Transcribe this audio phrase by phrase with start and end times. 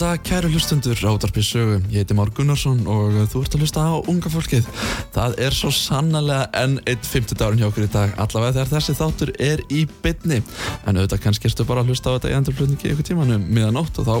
[0.00, 1.74] Góðan dag, kæru hlustundur, Ráðarpi sögu.
[1.92, 4.64] Ég heiti Már Gunnarsson og þú ert að hlusta á unga fólkið.
[5.12, 8.96] Það er svo sannlega enn eitt 50 dárun hjá okkur í dag, allavega þegar þessi
[8.96, 10.40] þáttur er í bytni.
[10.88, 14.00] En auðvitað kannski erstu bara að hlusta á þetta í endurflutningi ykkur tímanum miðan nótt
[14.00, 14.16] og þá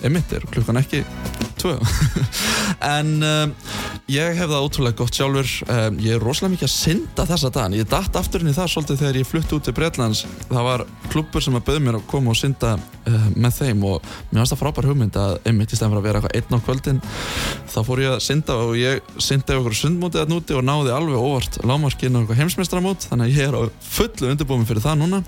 [0.00, 1.04] er mitt, er klukkan ekki
[1.60, 1.76] tvö.
[2.96, 3.52] en um,
[4.08, 5.52] ég hef það ótrúlega gott sjálfur.
[5.68, 7.76] Um, ég er rosalega mikið að synda þessa dagan.
[7.76, 10.24] Ég datt aftur inn í það svolítið þegar ég flutti út til Breitlands.
[10.48, 11.84] Það var klubbur sem að bauð
[15.18, 17.00] að einmitt í stæðan fyrir að vera eitthvað einn á kvöldin
[17.70, 20.94] þá fór ég að synda og ég syndi af okkur sundmótið að núti og náði
[20.94, 25.22] alveg óvart á eitthvað heimsmeistramót þannig að ég er á fullu undirbúmi fyrir það núna.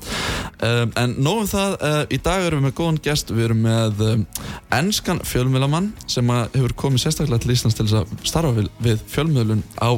[0.62, 4.04] Um, en nógum það uh, í dag erum við með góðan gest við erum með
[4.06, 4.24] um,
[4.72, 9.90] ennskan fjölmiðlamann sem hefur komið sérstaklega til Íslands til þess að starfa við, fjölmiðlun á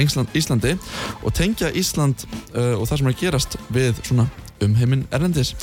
[0.00, 0.76] Ísland, Íslandi.
[1.24, 4.28] Og tengja Ísland uh, og það sem er gerast við svona
[4.64, 5.54] um heiminn erlendis.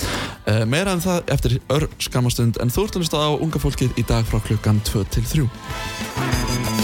[0.48, 3.98] Uh, meira en það eftir ör skamastund en þú ert að hlusta á unga fólkið
[4.00, 6.77] í dag frá klukkan 2 til 3.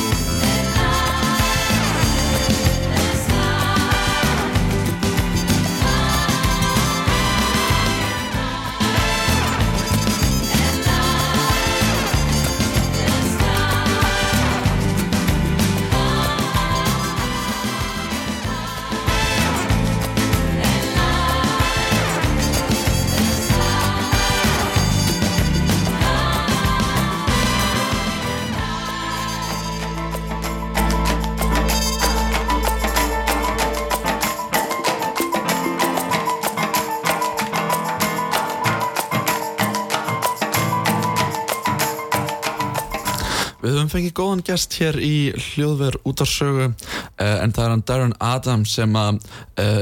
[44.83, 46.75] hér í hljóðver útarsögu uh,
[47.17, 49.15] en það er hann Darren Adams sem uh,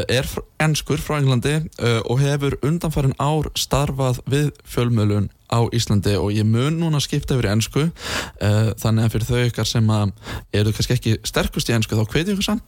[0.06, 0.28] er
[0.62, 6.14] ennskur frá Englandi uh, og hefur undanfærin ár starfað við fjölmjölun á Íslandi.
[6.16, 7.90] Og ég mun núna skipta yfir ennsku
[8.40, 9.90] þannig að fyrir þau ykkar sem
[10.56, 12.64] eru kannski ekki sterkust í ennsku þá hveti ykkur samt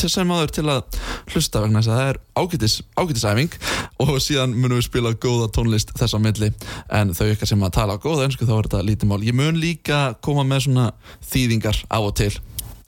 [0.00, 0.98] til sem aður til að
[1.32, 3.56] hlusta vegna þess að það er ágætis, ágætisæfing
[4.04, 6.52] og síðan munum við spila góða tónlist þess á milli.
[7.00, 9.20] En þau ykkar sem að tala á góða önsku þá er þetta lítið mál.
[9.26, 10.86] Ég mun líka koma með svona
[11.32, 12.32] þýðingar á og til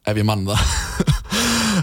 [0.02, 0.64] ef ég mann það.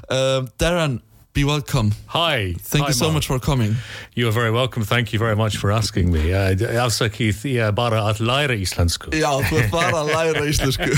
[0.10, 1.00] Uh, Darren
[1.32, 1.92] Be welcome.
[2.08, 2.56] Hi.
[2.58, 3.14] Thank Hi, you so Mark.
[3.14, 3.76] much for coming.
[4.16, 4.84] You are very welcome.
[4.84, 6.34] Thank you very much for asking me.
[6.34, 7.44] Uh, afsakið
[7.76, 9.12] bara að læra íslensku.
[9.14, 10.90] Já, þú ert bara að læra íslensku.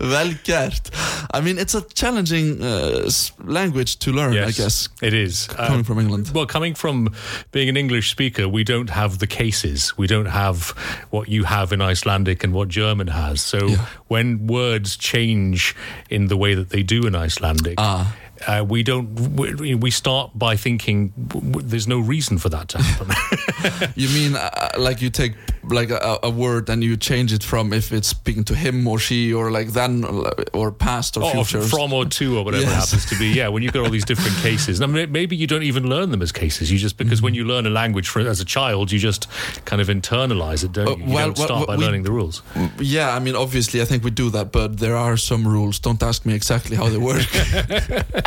[0.00, 0.90] well gert.
[1.34, 3.10] I mean, it's a challenging uh,
[3.44, 5.48] language to learn, I guess, it is.
[5.48, 6.30] coming Um, from England.
[6.32, 7.12] Well, coming from
[7.50, 9.98] being an English speaker, we don't have the cases.
[9.98, 10.70] We don't have
[11.10, 13.40] what you have in Icelandic and what German has.
[13.42, 13.86] So Yeah.
[14.06, 15.74] when words change
[16.08, 18.14] in the way that they do in Icelandic, Ah.
[18.46, 19.08] Uh, we don't.
[19.36, 23.08] We, we start by thinking w- w- there's no reason for that to happen.
[23.96, 25.34] You mean uh, like you take
[25.68, 28.98] like a, a word and you change it from if it's speaking to him or
[29.00, 30.04] she or like then
[30.52, 31.62] or past or or future?
[31.66, 32.90] from or to or whatever it Yes.
[32.90, 33.28] happens to be.
[33.28, 34.80] Yeah, when you've got all these different cases.
[34.80, 36.70] I mean, maybe you don't even learn them as cases.
[36.70, 37.36] You just because when Mm-hmm.
[37.48, 39.26] you learn a language for, as a child, you just
[39.64, 41.04] kind of internalize it, don't Uh, you?
[41.06, 42.42] You well, don't well, start by we- learning the rules.
[42.78, 45.78] Yeah, I mean, obviously, I think we do that, but there are some rules.
[45.80, 47.26] Don't ask me exactly how they work.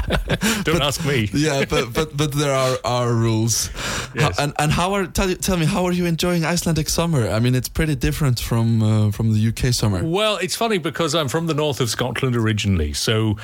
[0.63, 1.29] Don't ask me.
[1.33, 3.69] yeah, but but but there are are rules.
[4.15, 4.38] Yes.
[4.38, 7.27] How- and and how are tell, tell me how are you enjoying Icelandic summer?
[7.29, 10.03] I mean, it's pretty different from uh, from the UK summer.
[10.03, 12.94] Well, it's funny because I'm from the north of Scotland originally.
[12.94, 13.38] So,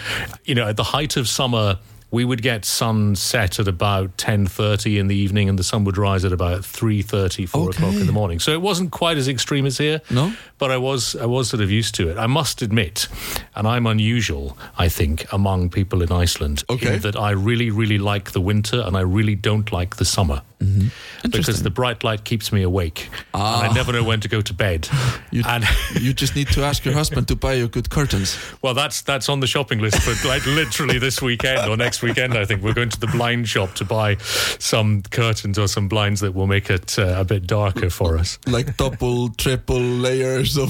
[0.43, 1.79] you know, at the height of summer,
[2.11, 5.97] we would get sun set at about 10.30 in the evening and the sun would
[5.97, 8.39] rise at about 3.30, 4 o'clock in the morning.
[8.39, 9.99] So it wasn't quite as extreme as here.
[10.09, 10.31] No?
[10.57, 12.17] But I was I was sort of used to it.
[12.17, 13.07] I must admit,
[13.55, 16.95] and I'm unusual, I think, among people in Iceland, Okay.
[16.95, 20.41] in that I really really like the winter and I really don't like the summer.
[20.61, 20.87] Mm-hmm.
[21.29, 24.53] Because the bright light keeps me awake, and I never know when to go to
[24.53, 24.87] bed.
[24.91, 25.21] Ah.
[25.31, 25.65] You, and
[25.99, 28.37] you just need to ask your husband to buy you good curtains.
[28.61, 32.35] Well, that's that's on the shopping list for like literally this weekend or next weekend.
[32.37, 34.15] I think we're going to the blind shop to buy
[34.59, 38.39] some curtains or some blinds that will make it uh, a bit darker for us.
[38.47, 39.81] Like double, triple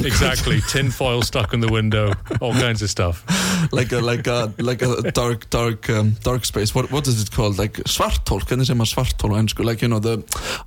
[0.06, 3.24] Exactly, tin foil stuck in the window, all kinds of stuff.
[3.72, 6.74] like a like a like a dark dark um, dark space.
[6.76, 7.58] What what is it called?
[7.60, 7.82] Like.
[7.86, 9.64] Hvernig segir maður svarthol á ensku?
[9.66, 10.24] Like you know the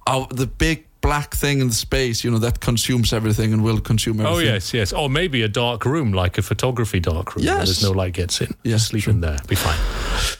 [0.06, 2.24] uh, the big black thing in the space.
[2.24, 4.48] You know that consumes everything and will consume everything.
[4.48, 4.92] Oh yes, yes.
[4.92, 7.46] Or maybe a dark room, like a photography dark room.
[7.46, 8.54] where there's no light gets in.
[8.64, 9.12] Yes, sleep true.
[9.14, 9.78] in there, be fine.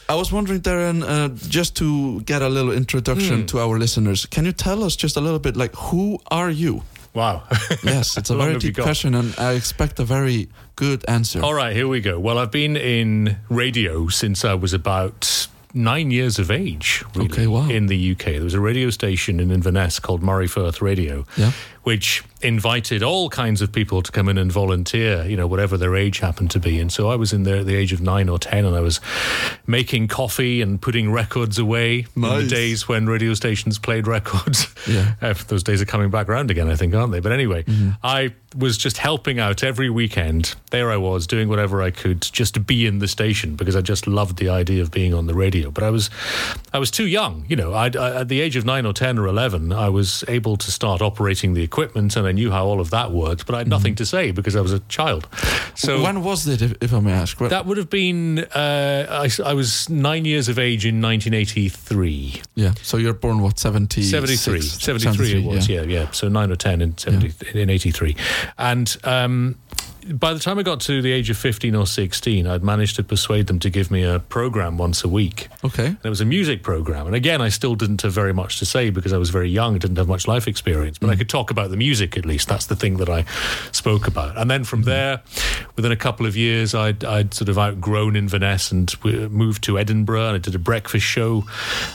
[0.09, 3.45] I was wondering, Darren, uh, just to get a little introduction Hmm.
[3.45, 6.81] to our listeners, can you tell us just a little bit, like, who are you?
[7.13, 7.43] Wow.
[7.83, 11.41] Yes, it's a very deep question, and I expect a very good answer.
[11.41, 12.19] All right, here we go.
[12.19, 17.03] Well, I've been in radio since I was about nine years of age.
[17.15, 17.69] Really, Okay, wow.
[17.69, 21.51] In the UK, there was a radio station in Inverness called Moray Firth Radio, Yeah.
[21.89, 25.25] Which invited all kinds of people to come in and volunteer.
[25.25, 26.79] You know, whatever their age happened to be.
[26.79, 28.79] And so I was in there at the age of nine or ten, and I
[28.81, 29.01] was
[29.65, 32.05] making coffee and putting records away.
[32.15, 34.67] In the days when radio stations played records.
[34.87, 35.15] Yeah.
[35.29, 37.19] Uh, those days are coming back around again, I think, aren't they?
[37.19, 37.89] But anyway, Mm-hmm.
[38.03, 40.55] I was just helping out every weekend.
[40.71, 43.81] There I was doing whatever I could just to be in the station because I
[43.81, 45.71] just loved the idea of being on the radio.
[45.71, 46.09] But I was,
[46.73, 47.45] I was too young.
[47.49, 50.23] You know, I'd, I, at the age of nine or ten or eleven, I was
[50.27, 51.78] able to start operating the equipment
[52.17, 53.45] and I knew how all of that worked.
[53.45, 55.27] But I had nothing to say because I was a child.
[55.75, 56.03] So Mm-hmm.
[56.03, 57.39] when was it, if, if I may ask?
[57.39, 58.39] When- that would have been.
[58.39, 62.41] Uh, I, I was nine years of age in 1983.
[62.55, 64.03] yeah, so you're born, what, 70?
[64.03, 65.81] 73 73 it was yeah.
[65.83, 68.15] yeah so 9 or 10 in 70 in 83
[68.57, 69.55] and um
[70.13, 73.03] by the time I got to the age of 15 or 16, I'd managed to
[73.03, 75.49] persuade them to give me a program once a week.
[75.63, 75.87] Okay.
[75.87, 77.05] And it was a music program.
[77.05, 79.77] And again, I still didn't have very much to say because I was very young,
[79.77, 82.47] didn't have much life experience, but I could talk about the music at least.
[82.47, 83.25] That's the thing that I
[83.71, 84.37] spoke about.
[84.37, 85.21] And then from there,
[85.75, 88.93] within a couple of years, I'd, I'd sort of outgrown Inverness and
[89.31, 90.27] moved to Edinburgh.
[90.27, 91.43] And I did a breakfast show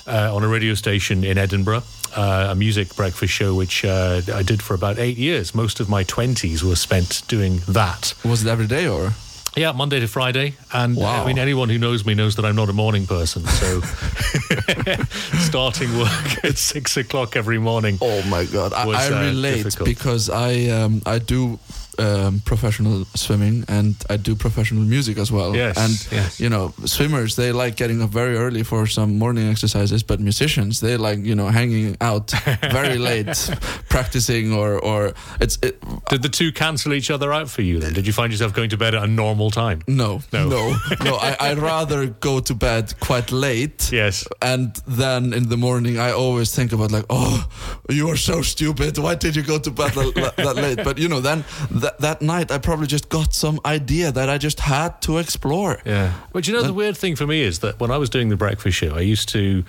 [0.07, 1.83] uh, on a radio station in Edinburgh.
[2.17, 5.53] Uh, a music breakfast show, which uh, I did for about eight years.
[5.53, 8.04] Most of my 20s were spent doing that.
[8.25, 9.13] Was it every day or?
[9.57, 10.55] Yeah, Monday to Friday.
[10.73, 11.23] And uh, Wow.
[11.23, 13.45] I mean, anyone who knows me knows that I'm not a morning person.
[13.47, 13.81] So
[15.39, 17.99] starting work at six o'clock every morning.
[18.01, 19.89] Oh my God, I, Was, I uh, relate difficult.
[19.89, 21.59] because I um, I do
[21.99, 25.55] um, professional swimming and I do professional music as well.
[25.55, 26.41] Yes, and yes.
[26.41, 30.81] you know, swimmers they like getting up very early for some morning exercises, but musicians
[30.81, 32.31] they like you know hanging out
[32.71, 33.51] very late,
[33.89, 37.93] practicing or or it's it, Did the two cancel each other out for you then?
[37.93, 39.83] Did you find yourself going to bed at a normal time?
[39.87, 40.49] no No.
[40.49, 41.17] no no.
[41.17, 43.93] I, I'd rather go to bed quite late.
[43.93, 44.27] Yes.
[44.43, 47.49] And then in the morning, I always think about like, oh,
[47.89, 48.99] you are so stupid.
[48.99, 50.81] Why did you go to bed that, that late?
[50.85, 51.45] But you know, then
[51.85, 55.81] that that night, I probably just got some idea that I just had to explore.
[55.85, 56.13] Yeah.
[56.33, 58.37] But you know, the weird thing for me is that when I was doing the
[58.37, 59.65] breakfast show, I used to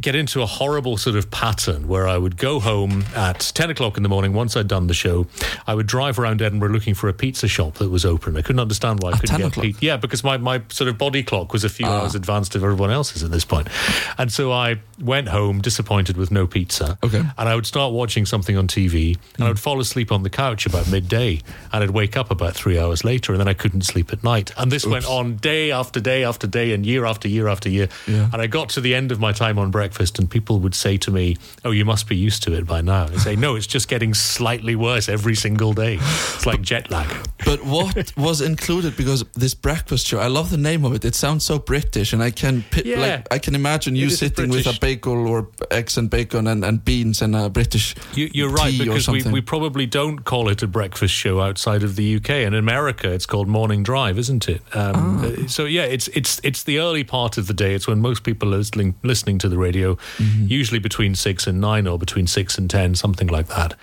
[0.00, 3.98] get into a horrible sort of pattern where I would go home at 10 o'clock
[3.98, 5.26] in the morning once I'd done the show.
[5.66, 8.34] I would drive around Edinburgh looking for a pizza shop that was open.
[8.36, 9.64] I couldn't understand why I couldn't 10 get o'clock?
[9.64, 9.84] pizza.
[9.84, 12.00] Yeah, because my, my sort of body clock was a few Ah.
[12.00, 13.68] hours advanced of everyone else's at this point.
[14.16, 16.96] And so I went home disappointed with no pizza.
[17.04, 17.18] Okay.
[17.36, 20.30] And I would start watching something on TV and I would fall asleep on the
[20.30, 21.40] couch about midday
[21.72, 24.52] and I'd wake up about three hours later and then I couldn't sleep at night.
[24.56, 27.88] And this went on day after day after day and year after year after year.
[28.06, 28.28] Yeah.
[28.32, 30.96] And I got to the end of my time on breakfast and people would say
[30.98, 33.06] to me, Oh, you must be used to it by now.
[33.06, 35.94] And I say, No, it's just getting slightly worse every single day.
[36.00, 37.08] It's like jet lag.
[37.44, 41.04] But what was included because this breakfast show, I love the name of it.
[41.04, 43.00] It sounds so British, and I can pi- Yeah.
[43.00, 44.80] like I can imagine you sitting with a British.
[44.80, 47.94] bagel or eggs and bacon and, and beans and a British.
[48.14, 51.96] You, you're right because we, we probably don't call it a breakfast show outside of
[51.96, 52.30] the UK.
[52.30, 54.62] In America, it's called morning drive, isn't it?
[54.74, 57.74] Um, uh, So yeah, it's it's it's the early part of the day.
[57.74, 61.86] It's when most people are listening listening to the radio, usually between six and nine
[61.86, 63.74] or between six and ten, something like that.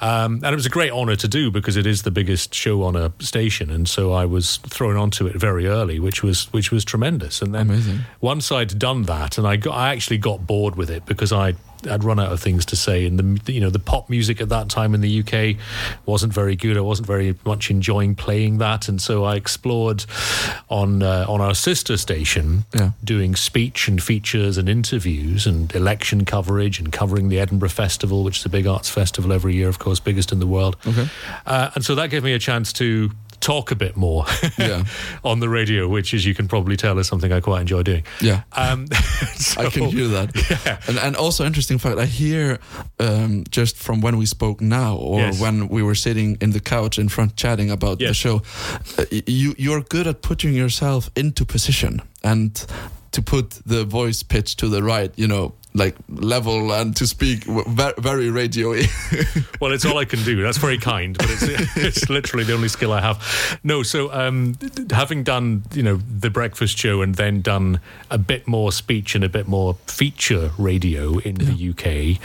[0.00, 2.82] Um, and it was a great honour to do because it is the biggest show
[2.82, 6.72] on a station, and so I was thrown onto it very early, which was which
[6.72, 7.40] was tremendous.
[7.42, 8.00] And then Amazing.
[8.20, 11.54] once I'd done that, and I got, I actually got bored with it because I
[11.90, 14.48] I'd run out of things to say, and the you know the pop music at
[14.50, 15.56] that time in the UK
[16.06, 16.76] wasn't very good.
[16.76, 20.04] I wasn't very much enjoying playing that, and so I explored
[20.68, 22.90] on uh, on our sister station, Yeah.
[23.04, 28.38] doing speech and features and interviews and election coverage and covering the Edinburgh Festival, which
[28.38, 30.76] is a big arts festival every year, of course, biggest in the world.
[30.86, 31.08] Okay.
[31.46, 33.10] Uh, and so that gave me a chance to
[33.42, 34.24] talk a bit more
[34.58, 34.84] Yeah.
[35.22, 38.04] on the radio, which, as you can probably tell, is something I quite enjoy doing.
[38.20, 38.42] Yeah.
[38.52, 38.86] Um,
[39.58, 40.30] I can so- hear that.
[40.50, 40.78] Yeah.
[40.88, 42.58] And, and also interesting fact, I hear
[42.98, 45.40] um, just from when we spoke now, or Yes.
[45.40, 48.42] when we were sitting in the couch in front chatting about the show,
[48.98, 52.64] uh, you you're good at putting yourself into position and
[53.10, 57.44] to put the voice pitch to the right, you know, like level and to speak
[57.44, 58.84] very radio-y.
[59.60, 60.42] Well, it's all I can do.
[60.42, 61.42] That's very kind, but it's,
[61.76, 63.58] it's literally the only skill I have.
[63.62, 64.56] No, so um,
[64.90, 67.78] having done, you know, the breakfast show and then done
[68.10, 72.20] a bit more speech and a bit more feature radio in the UK,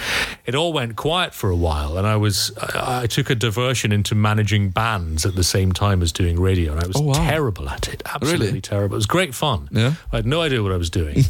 [0.47, 3.91] it all went quiet for a while, and I was I, I took a diversion
[3.91, 7.13] into managing bands at the same time as doing radio, and I was Oh, wow.
[7.13, 8.01] terrible at it.
[8.07, 8.61] Absolutely Really?
[8.61, 8.95] terrible.
[8.95, 9.69] It was great fun.
[9.71, 9.93] Yeah.
[10.11, 11.23] I had no idea what I was doing,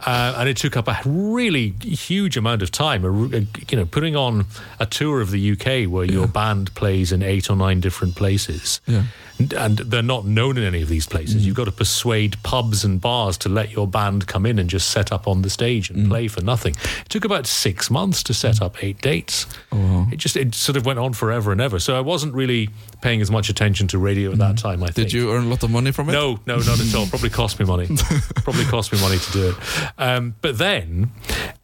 [0.00, 3.04] uh, and it took up a really huge amount of time.
[3.04, 4.46] A, r- a- you know, putting on
[4.78, 8.80] a tour of the UK where your band plays in eight or nine different places,
[8.86, 9.04] Yeah.
[9.38, 11.42] and, they're not known in any of these places.
[11.42, 11.46] Mm.
[11.46, 14.90] You've got to persuade pubs and bars to let your band come in and just
[14.90, 16.08] set up on the stage and mm.
[16.08, 16.74] play for nothing.
[16.74, 18.62] It took about six months to set mm.
[18.66, 19.46] up eight dates.
[19.72, 21.78] Oh, it just it sort of went on forever and ever.
[21.78, 22.68] So I wasn't really
[23.00, 24.82] paying as much attention to radio at that time.
[24.82, 25.08] I think.
[25.08, 26.12] Did you earn a lot of money from it?
[26.12, 27.06] No, no, not at all.
[27.06, 27.86] Probably cost me money.
[28.36, 29.54] Probably cost me money to do it.
[29.98, 31.10] Um, but then,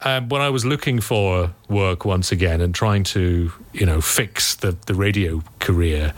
[0.02, 4.54] um, when I was looking for work once again and trying to, you know, fix
[4.56, 6.14] the, the radio career,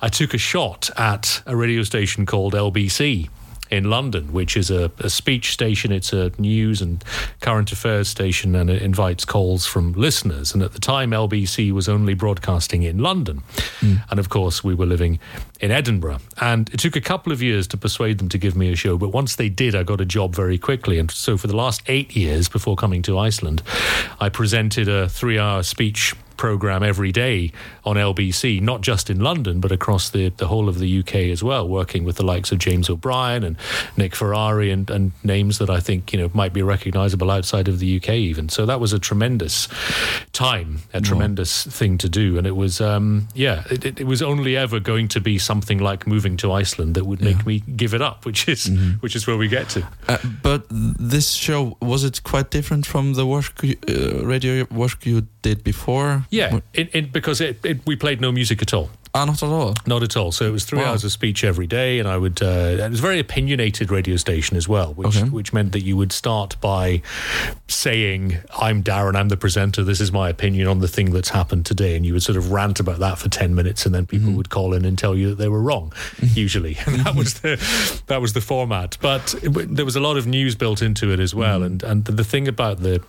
[0.00, 3.28] I took a shot at a radio station called LBC
[3.72, 5.90] in London, which is a, a speech station.
[5.90, 7.02] It's a news and
[7.40, 10.52] current affairs station, and it invites calls from listeners.
[10.52, 13.42] And at the time, LBC was only broadcasting in London,
[13.80, 13.96] hmm.
[14.10, 15.18] and of course, we were living
[15.58, 16.18] in Edinburgh.
[16.38, 18.98] And it took a couple of years to persuade them to give me a show,
[18.98, 20.98] but once they did, I got a job very quickly.
[20.98, 23.62] And so, for the last eight years before coming to Iceland,
[24.20, 27.52] I presented a three-hour speech program every day
[27.84, 31.42] on LBC, not just in London, but across the, the whole of the UK as
[31.42, 33.56] well, working with the likes of James O'Brien and
[33.96, 37.78] Nick Ferrari and, and names that I think, you know, might be recognizable outside of
[37.78, 38.48] the UK even.
[38.48, 39.68] So that was a tremendous
[40.32, 42.38] time, a tremendous thing to do.
[42.38, 45.78] And it was, um, yeah, it, it, it was only ever going to be something
[45.78, 48.70] like moving to Iceland that would make me give it up, which is,
[49.00, 49.86] which is where we get to.
[50.08, 55.26] Uh, but this show was it quite different from the work uh, radio work you
[55.42, 56.21] did before?
[56.30, 58.90] Yeah, it, it, because it, we played no music at all.
[59.14, 59.74] Ah, not at all.
[59.86, 60.32] Not at all.
[60.32, 60.92] So it was three Wow.
[60.92, 62.40] hours of speech every day, and I would.
[62.42, 65.28] Uh, it was a very opinionated radio station as well, which Okay.
[65.28, 67.02] which meant that you would start by
[67.68, 69.14] saying, "I'm Darren.
[69.14, 69.84] I'm the presenter.
[69.84, 72.50] This is my opinion on the thing that's happened today," and you would sort of
[72.52, 74.36] rant about that for ten minutes, and then people Mm-hmm.
[74.38, 75.92] would call in and tell you that they were wrong,
[76.34, 77.60] usually, and that was the
[78.06, 78.96] that was the format.
[79.02, 81.64] But it, there was a lot of news built into it as well, Mm-hmm.
[81.66, 83.00] and and the thing about the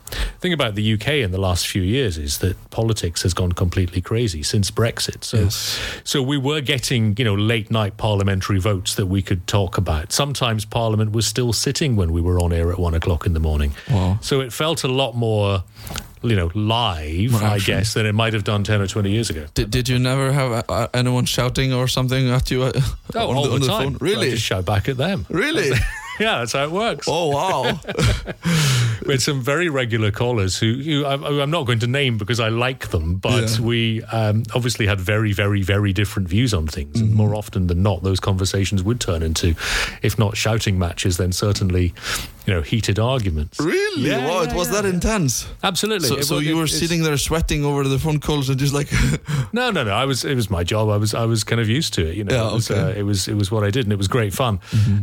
[0.41, 4.01] thing about the UK in the last few years is that politics has gone completely
[4.01, 5.23] crazy since Brexit.
[5.23, 5.37] So.
[5.43, 5.79] Yes.
[6.03, 10.11] So we were getting, you know, late night parliamentary votes that we could talk about.
[10.11, 13.39] Sometimes Parliament was still sitting when we were on air at one o'clock in the
[13.39, 13.73] morning.
[13.89, 14.19] Wow.
[14.21, 15.63] So it felt a lot more,
[16.21, 19.45] you know, live, I guess, than it might have done ten or twenty years ago.
[19.53, 22.71] Did, did you never have uh, uh, anyone shouting or something at you uh,
[23.15, 23.93] Oh, on, all the, on the phone?
[23.95, 24.31] I Really?
[24.31, 25.25] just shout back at them.
[25.29, 25.71] Really?
[26.19, 27.07] Yeah, that's how it works.
[27.09, 27.79] oh wow!
[29.05, 32.39] We had some very regular callers who, who I, I'm not going to name because
[32.39, 33.65] I like them, but Yeah.
[33.65, 36.95] we um, obviously had very, very, very different views on things.
[36.95, 37.07] Mm-hmm.
[37.07, 39.55] And more often than not, those conversations would turn into,
[40.03, 41.93] if not shouting matches, then certainly,
[42.45, 43.59] you know, heated arguments.
[43.59, 44.03] really?
[44.03, 44.43] Yeah, wow!
[44.43, 45.49] yeah, it was that intense.
[45.63, 46.07] Absolutely.
[46.07, 48.73] So, It so was- you were sitting there sweating over the phone calls and just
[48.73, 48.87] like,
[49.53, 49.91] No, no, no.
[49.91, 50.23] I was.
[50.23, 50.87] It was my job.
[50.89, 51.13] I was.
[51.13, 52.15] I was kind of used to it.
[52.15, 52.33] You know.
[52.35, 52.79] Yeah, it, was, okay.
[52.79, 52.89] Mm-hmm.
[52.89, 53.27] uh, it was.
[53.27, 54.59] It was what I did, and it was great fun.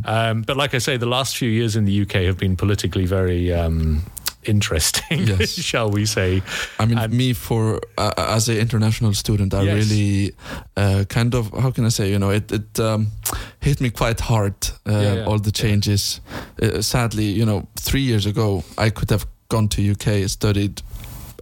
[0.06, 3.06] Um, but like I say, the last few years in the UK have been politically
[3.06, 4.02] very um,
[4.44, 5.50] interesting, Yes.
[5.70, 6.42] shall we say?
[6.78, 9.74] I mean, And- me for uh, as an international student, I Yes.
[9.90, 10.32] really
[10.76, 12.10] uh, kind of how can I say?
[12.10, 13.06] You know, it it um,
[13.60, 14.54] hit me quite hard.
[14.86, 15.62] Uh, Yeah, yeah, all the yeah.
[15.62, 16.20] changes.
[16.62, 20.82] Uh, sadly, you know, three years ago, I could have gone to UK, studied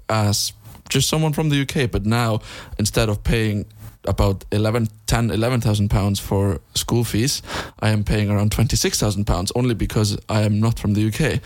[0.08, 0.52] as
[0.94, 2.40] just someone from the UK, but now
[2.78, 3.64] instead of paying
[4.04, 7.42] about 11 10 11,000 pounds for school fees
[7.80, 11.40] I am paying around 26,000 pounds only because I am not from the UK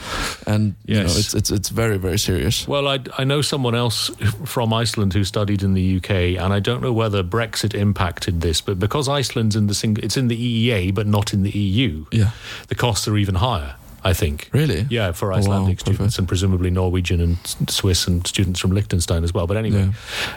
[0.46, 4.10] and you know it's it's it's very very serious Well, I, I know someone else
[4.44, 6.10] from Iceland who studied in the UK,
[6.42, 10.16] and I don't know whether Brexit impacted this, but because Iceland's in the sing- it's
[10.16, 12.30] in the EEA but not in the EU, yeah
[12.68, 13.74] the costs are even higher.
[14.04, 14.48] I think.
[14.52, 14.84] Really?
[14.90, 17.38] Yeah, for Oh, wow, Icelandic students and presumably Norwegian and
[17.70, 19.46] Swiss and students from Liechtenstein as well.
[19.46, 19.90] But anyway,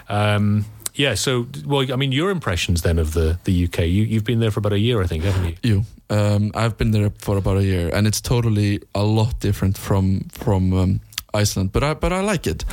[0.08, 1.16] um, yeah.
[1.16, 3.80] So, well, I mean, your impressions then of the the UK?
[3.80, 5.56] You, you've been there for about a year, I think, haven't you?
[5.64, 5.84] You.
[6.10, 10.22] Um, I've been there for about a year, and it's totally a lot different from
[10.32, 11.00] from um,
[11.34, 11.72] Iceland.
[11.72, 12.66] But I but I like it.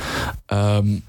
[0.49, 1.01] Um,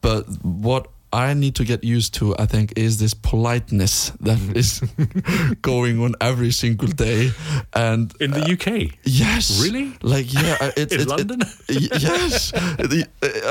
[0.00, 4.82] but what I need to get used to, I think, is this politeness that is
[5.62, 7.30] going on every single day.
[7.74, 9.92] And In the UK, yes, Really?
[10.02, 11.40] like yeah, it's in it's- it- London.
[11.68, 13.06] Y- yes The-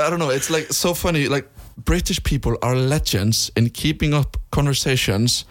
[0.06, 1.48] i don't know it's like so funny like
[1.84, 5.44] british people are legends in keeping up conversations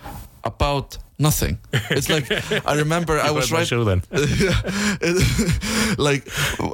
[0.44, 1.58] about nothing
[1.90, 2.30] it's like
[2.68, 4.02] i remember i was right show then.
[5.98, 6.28] like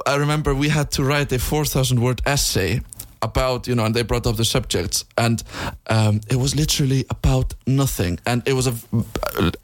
[0.06, 2.80] i remember we had to write a 4000 word essay
[3.22, 5.04] about you know and they brought up the subjects.
[5.16, 5.42] And
[5.88, 8.18] um, it was literally about nothing.
[8.26, 8.74] And it was a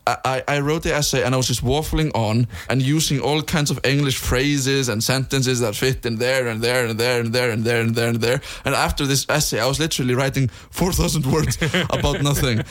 [0.07, 3.71] I, I wrote the essay and i was just waffling on and using all kinds
[3.71, 7.51] of english phrases and sentences that fit in there and there and there and there
[7.51, 8.41] and there and there and there.
[8.65, 11.59] And after this essay i was literally writing 4000 words
[11.91, 12.63] about nothing.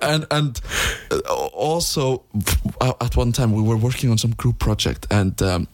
[0.00, 0.60] And and
[1.10, 1.18] uh,
[1.52, 2.24] also
[2.80, 5.68] uh, at one time we were working on some group project and um,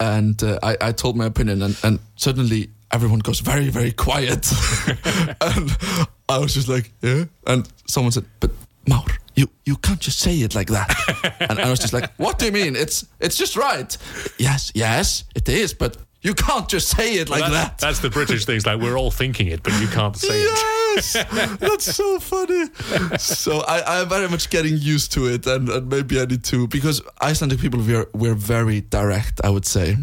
[0.00, 4.46] and uh, I, I told my opinion and, and suddenly everyone goes very very quiet.
[5.40, 5.76] And
[6.28, 7.24] i was just like yeah?
[7.46, 8.50] And someone said but
[8.86, 10.88] Már, you, you can't just say it like that.
[11.50, 12.76] And i was just like what do you mean?
[12.76, 13.98] It's it's just right.
[14.38, 18.10] Yes yes it is but you can't just say it like that's, that that's the
[18.10, 18.56] British thing.
[18.56, 20.74] It's like we're all thinking it, but you can't say it.
[20.96, 21.12] Yes,
[21.60, 22.64] that's so funny.
[23.18, 26.66] So I, I'm very much getting used to it, and, and maybe I need to
[26.66, 29.40] because Icelandic people we're we're very direct.
[29.44, 29.96] I would say,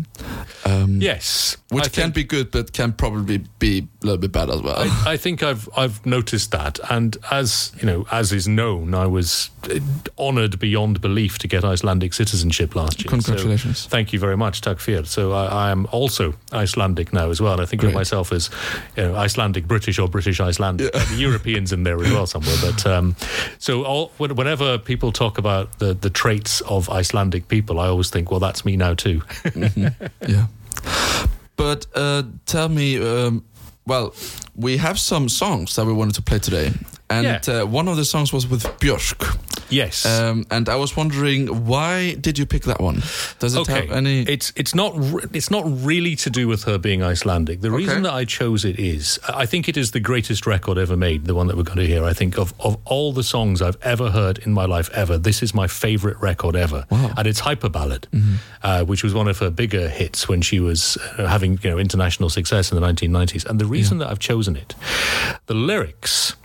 [0.66, 4.50] um, Yes, which I can think- be good, but can probably be little bit bad
[4.50, 4.78] as well.
[4.78, 9.08] I, I think I've I've noticed that, and as you know, as is known, I
[9.08, 9.50] was
[10.18, 13.10] honoured beyond belief to get Icelandic citizenship last year.
[13.10, 13.88] So Congratulations.
[13.88, 15.06] thank you very much, Takfir.
[15.06, 17.60] So I, I am also Icelandic now as well.
[17.60, 18.50] I think of myself as
[18.96, 20.92] you know, Icelandic British or British Icelandic.
[20.94, 22.56] The Europeans in there as well somewhere.
[22.62, 23.16] But um,
[23.60, 28.32] so all, whenever people talk about the the traits of Icelandic people, I always think,
[28.32, 29.22] well, that's me now too.
[30.28, 30.48] yeah.
[31.56, 33.44] But uh, tell me, um,
[33.88, 34.14] well,
[34.56, 36.72] we have some songs that we wanted to play today,
[37.10, 37.62] and Yeah.
[37.62, 39.38] uh, one of the songs was with Björk.
[39.70, 40.06] Yes.
[40.06, 43.02] Um, and I was wondering why did you pick that one?
[43.40, 44.22] Does it have any?
[44.24, 47.62] It's it's not re- it's not really to do with her being Icelandic.
[47.62, 50.96] The reason that I chose it is I think it is the greatest record ever
[50.96, 51.26] made.
[51.26, 52.04] The one that we're going to hear.
[52.04, 55.42] I think of of all the songs I've ever heard in my life ever, this
[55.42, 58.06] is my favorite record ever, and it's Hyperballad,
[58.64, 61.78] uh, which was one of her bigger hits when she was uh, having you know
[61.78, 63.46] international success in the 1990s.
[63.46, 64.76] And the reason that I've chosen it,
[65.48, 66.36] the lyrics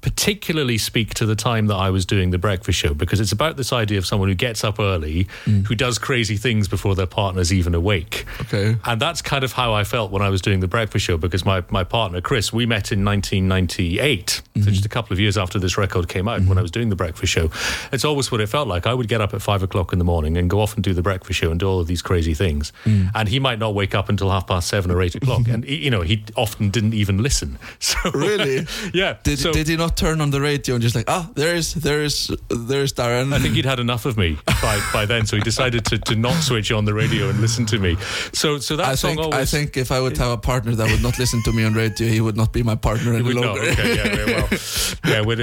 [0.00, 3.56] particularly speak to the time that I was doing the breakfast show because it's about
[3.56, 5.66] this idea of someone who gets up early, mm.
[5.66, 8.24] who does crazy things before their partner's even awake.
[8.42, 8.76] Okay.
[8.84, 11.44] And that's kind of how I felt when I was doing the breakfast show because
[11.44, 14.70] my, my partner, Chris, we met in 1998, so mm-hmm.
[14.70, 16.58] just a couple of years after this record came out when mm-hmm.
[16.58, 17.50] I was doing the breakfast show.
[17.92, 18.86] It's always what it felt like.
[18.86, 20.94] I would get up at five o'clock in the morning and go off and do
[20.94, 22.72] the breakfast show and do all of these crazy things.
[22.84, 23.10] Mm.
[23.14, 25.48] And he might not wake up until half past seven or eight o'clock.
[25.48, 27.58] and, he- you know, he often didn't even listen.
[27.78, 28.66] So, Really?
[28.94, 29.18] yeah.
[29.22, 32.30] Did, so, did he not turn on the radio and just like, ah, there's there's
[32.48, 33.32] there's Darren?
[33.32, 36.16] I think he'd had enough of me by, by then, so he decided to, to
[36.16, 37.96] not switch on the radio and listen to me.
[38.32, 40.74] So so that I song think always I think if I would have a partner
[40.74, 43.32] that would not listen to me on radio, he would not be my partner any
[43.32, 43.60] longer.
[43.60, 44.48] Okay, yeah, well,
[45.04, 45.36] yeah, we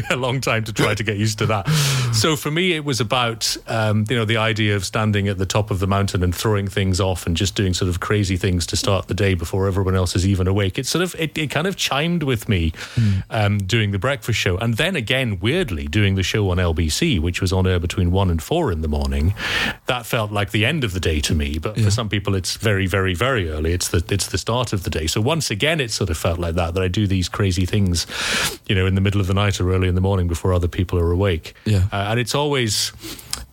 [0.00, 1.68] had a long time to try to get used to that.
[2.12, 5.46] So for me, it was about um, you know the idea of standing at the
[5.46, 8.66] top of the mountain and throwing things off and just doing sort of crazy things
[8.66, 10.78] to start the day before everyone else is even awake.
[10.78, 12.72] It sort of it, it kind of chimed with me
[13.30, 17.40] um, doing the breakfast show, and then again, weirdly, doing the show on LBC, which
[17.40, 19.34] was on air between one and four in the morning.
[19.86, 22.56] That felt like the end of the day to me, but for some people, it's
[22.56, 23.72] very, very, very early.
[23.72, 25.06] It's the it's the start of the day.
[25.06, 28.06] So once again, it sort of felt like that that I do these crazy things,
[28.68, 30.68] you know, in the middle of the night or early in the morning before other
[30.68, 31.54] people are awake.
[31.64, 31.88] Yeah.
[31.92, 32.92] uh, and it's always.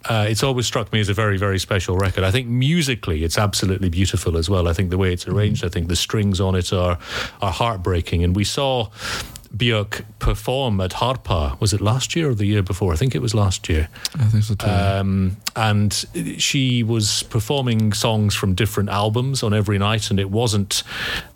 [0.10, 2.24] Uh, it's always struck me as a very, very special record.
[2.24, 4.70] I think musically, it's absolutely beautiful as well.
[4.70, 6.98] I think the way it's arranged, I think the strings on it are
[7.42, 8.24] are heartbreaking.
[8.24, 8.90] And we saw
[9.56, 11.60] Björk perform at Harpa.
[11.60, 12.94] Was it last year or the year before?
[12.94, 13.90] I think it was last year.
[14.16, 14.68] I think so too.
[14.68, 16.06] Um, and
[16.38, 20.84] she was performing songs from different albums on every night, and it wasn't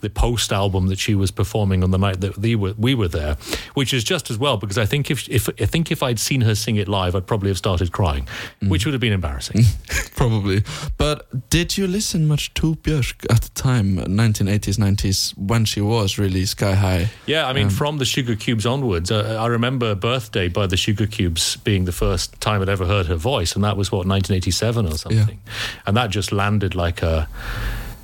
[0.02, 3.08] the post album that she was performing on the night that we were, we were
[3.08, 3.38] there,
[3.74, 6.42] which is just as well because I think if, if I think if I'd seen
[6.42, 8.28] her sing it live, I'd probably have started crying,
[8.62, 9.64] which would have been embarrassing.
[10.16, 10.64] Probably.
[10.98, 16.18] But did you listen much to Björk at the time, 1980s, 90s, when she was
[16.18, 17.10] really sky high?
[17.26, 21.86] Yeah, I mean, from the Sugarcubes onwards, uh, I remember Birthday by the Sugarcubes being
[21.86, 25.40] the first time I'd ever heard her voice, and that was what 1987 or something,
[25.86, 27.30] and that just landed like a.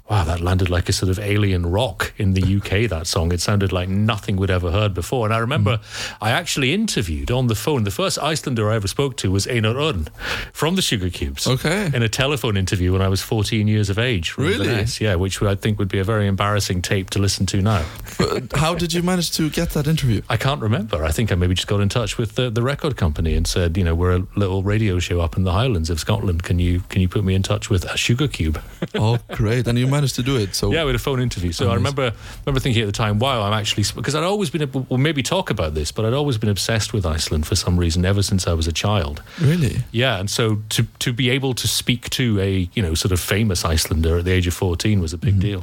[0.10, 3.34] Wow, that landed like a sort of alien rock in the UK, that song.
[3.34, 5.26] It sounded like nothing we'd ever heard before.
[5.26, 5.80] And I remember
[6.22, 9.74] I actually interviewed on the phone, the first Icelander I ever spoke to was Einar
[9.74, 10.08] Örn
[10.54, 11.48] from the Sugarcubes.
[11.48, 11.91] Okay.
[11.93, 14.38] In a telephone interview when I was 14 years of age.
[14.38, 14.86] Really?
[15.00, 17.86] Yeah, which I think would be a very embarrassing tape to listen to now.
[18.17, 20.22] But How did you manage to get that interview?
[20.30, 21.04] I can't remember.
[21.04, 23.78] I think I maybe just got in touch with the, the record company and said,
[23.78, 26.43] you know, we're a little radio show up in the Highlands of Scotland.
[26.43, 28.62] Can you can you put me in touch with a Sugarcube?
[28.96, 29.67] oh, great.
[29.67, 30.55] And you managed to do it.
[30.55, 31.51] So yeah, we had a phone interview.
[31.51, 32.13] So I remember
[32.45, 35.49] remember thinking at the time, wow, I'm actually because I'd always been we'll maybe talk
[35.49, 38.53] about this, but I'd always been obsessed with Iceland for some reason ever since I
[38.53, 39.21] was a child.
[39.41, 39.75] Really?
[39.91, 40.43] Yeah, and so
[40.75, 44.25] to to be able to speak to a you know sort of famous Icelander at
[44.25, 45.62] the age of 14 was a big deal.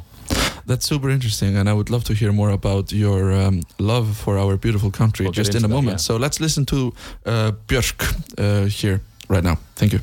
[0.67, 4.37] That's super interesting, and I would love to hear more about your um, love for
[4.37, 5.93] our beautiful country We'll just in a that, moment.
[5.99, 6.07] yeah.
[6.07, 6.77] So let's listen to
[7.25, 8.01] uh, Björk
[8.37, 9.57] uh, here right now.
[9.75, 9.99] Thank you.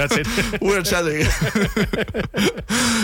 [0.00, 0.60] That's it.
[0.68, 1.20] we're chatting.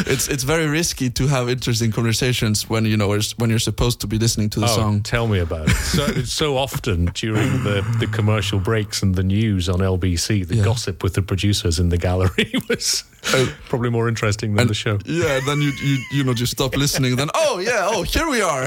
[0.07, 4.07] it's it's very risky to have interesting conversations when you know when you're supposed to
[4.07, 5.03] be listening to the Oh, song.
[5.03, 5.75] tell me about it.
[5.77, 10.65] So, so often during the, the commercial breaks and the news on LBC, the Yeah.
[10.65, 13.05] gossip with the producers in the gallery was
[13.35, 13.53] Oh.
[13.69, 14.99] probably more interesting than And- the show.
[15.05, 17.17] Yeah, then you you you know just stop listening.
[17.17, 18.67] Then oh yeah, oh here we are.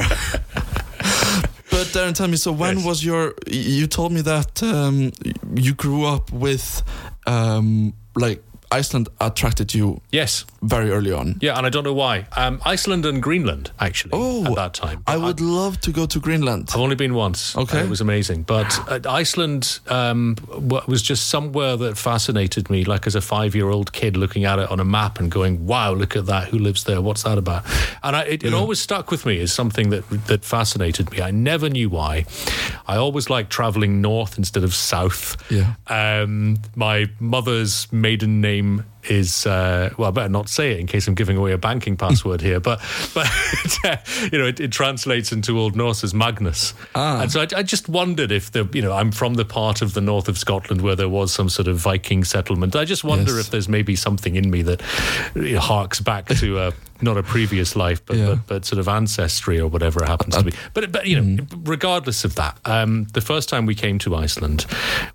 [1.72, 2.38] but Darren, tell me.
[2.38, 2.86] So when Yes.
[2.86, 3.34] was your?
[3.48, 5.12] You told me that um,
[5.56, 6.84] you grew up with
[7.26, 11.38] um, like Iceland attracted you Yes, very early on.
[11.42, 12.28] yeah, and I don't know why.
[12.38, 15.04] Um, Iceland and Greenland, actually, Oh, at that time.
[15.08, 16.70] I would love to go to Greenland.
[16.74, 17.56] I've only been once.
[17.58, 17.80] Okay.
[17.80, 18.44] Uh, it was amazing.
[18.44, 20.36] But uh, Iceland um,
[20.88, 24.60] was just somewhere that fascinated me, like as a five year old kid looking at
[24.60, 26.50] it on a map and going, wow, look at that.
[26.50, 27.02] Who lives there?
[27.02, 27.64] What's that about?
[28.04, 31.22] And I, it, it always stuck with me as something that, that fascinated me.
[31.22, 32.26] I never knew why.
[32.88, 35.38] I always liked traveling north instead of south.
[35.52, 35.74] Yeah.
[35.88, 40.88] Um, my mother's maiden name I'm is uh, well, I better not say it in
[40.88, 42.60] case I'm giving away a banking password here.
[42.60, 42.80] But
[43.14, 43.28] but
[44.32, 47.22] you know, it, it translates into Old Norse as Magnus, Ah.
[47.22, 49.94] and so I, I just wondered if the you know I'm from the part of
[49.94, 52.76] the north of Scotland where there was some sort of Viking settlement.
[52.76, 53.46] I just wonder Yes.
[53.46, 54.82] if there's maybe something in me that
[55.60, 56.74] harks back to a.
[57.02, 58.26] Not a previous life, but, Yeah.
[58.26, 60.52] but but sort of ancestry or whatever it happens to be.
[60.74, 64.66] But but you know, regardless of that, um, the first time we came to Iceland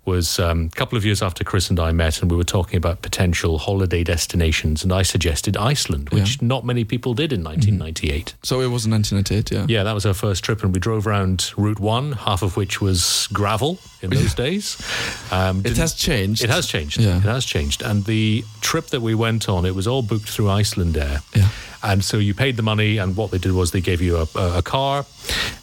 [0.03, 2.77] was um, a couple of years after Chris and I met, and we were talking
[2.77, 8.33] about potential holiday destinations, and I suggested Iceland, which not many people did in 1998.
[8.41, 9.51] So it was in 1998.
[9.51, 9.65] Yeah.
[9.67, 12.79] Yeah, that was our first trip, and we drove around Route One, half of which
[12.79, 14.77] was gravel in those days.
[15.31, 16.43] Um, It has changed.
[16.43, 16.99] It has changed.
[17.01, 17.17] Yeah.
[17.17, 17.81] It has changed.
[17.81, 21.21] And the trip that we went on, it was all booked through Icelandair.
[21.35, 21.49] Yeah.
[21.83, 24.27] And so you paid the money, and what they did was they gave you a,
[24.59, 25.05] a car,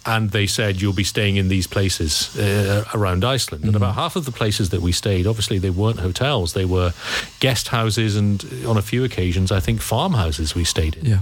[0.05, 3.65] and they said you'll be staying in these places uh, around Iceland.
[3.65, 3.83] And Mm-hmm.
[3.83, 6.93] about half of the places that we stayed, obviously, they weren't hotels; they were
[7.41, 11.05] guest houses, and on a few occasions, I think farmhouses we stayed in.
[11.07, 11.19] Yeah.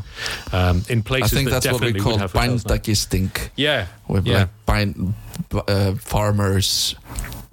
[0.52, 3.50] Um, in I think that that's what we call bændagisting.
[3.56, 4.38] Yeah, With yeah.
[4.38, 5.14] like bind,
[5.52, 6.94] uh, farmers,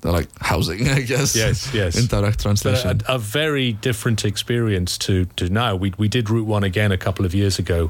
[0.02, 1.36] they're like housing, I guess.
[1.36, 1.98] Yes, yes.
[2.00, 3.02] In direct translation.
[3.08, 5.76] a, a very different experience to, to now.
[5.76, 7.90] We, we did Route 1 again a couple of years ago,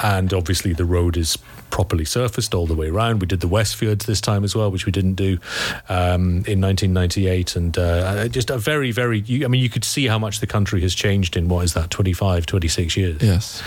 [0.00, 1.36] and obviously the road is
[1.70, 3.20] properly surfaced all the way around.
[3.20, 5.38] We did the Westfjords this time as well, which we didn't do
[5.88, 7.56] um, in 1998.
[7.56, 10.46] And uh, just a very, very, you, I mean, you could see how much the
[10.46, 13.22] country has changed in what is that, 25, 26 years.
[13.22, 13.62] yes.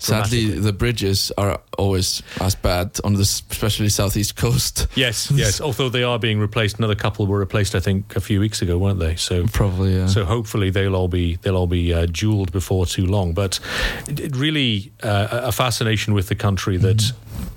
[0.00, 4.86] Sadly, the bridges are always as bad on the especially southeast coast.
[4.96, 5.60] Yes, yes.
[5.66, 8.76] Although they are being replaced, another couple were replaced, I think, a few weeks ago,
[8.78, 9.14] weren't they?
[9.16, 10.06] So Probably, yeah.
[10.06, 13.32] So hopefully they'll all be they'll all be uh, jeweled before too long.
[13.34, 13.60] But
[14.08, 17.12] it, really uh, a fascination with the country that.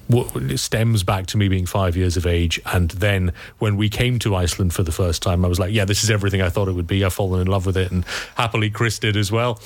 [0.10, 4.20] w- stems back to me being five years of age, and then when we came
[4.20, 6.68] to Iceland for the first time, I was like, "Yeah, this is everything I thought
[6.68, 8.04] it would be." I've fallen in love with it, and
[8.36, 9.60] happily Chris did as well.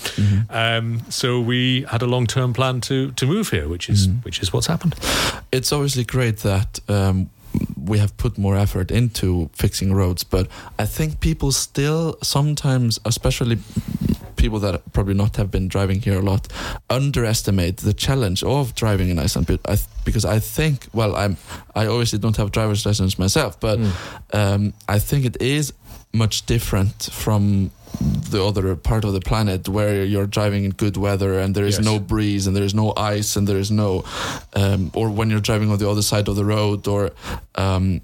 [0.49, 4.53] Um, so we had a long-term plan to to move here, which is which is
[4.53, 4.95] what's happened.
[5.51, 7.29] it's obviously great that um,
[7.85, 10.47] we have put more effort into fixing roads, but
[10.83, 13.57] I think people still sometimes, especially
[14.35, 16.47] people that probably not have been driving here a lot,
[16.89, 19.47] underestimate the challenge of driving in Iceland.
[19.47, 21.37] But I th- because I think, well, I'm
[21.75, 23.79] I obviously don't have driver's license myself, but
[24.33, 25.73] um, I think it is
[26.13, 31.39] much different from the other part of the planet where you're driving in good weather
[31.39, 31.85] and there is Yes.
[31.85, 34.03] no breeze and there is no ice and there is no
[34.55, 37.11] um, or when you're driving on the other side of the road or
[37.55, 38.01] um,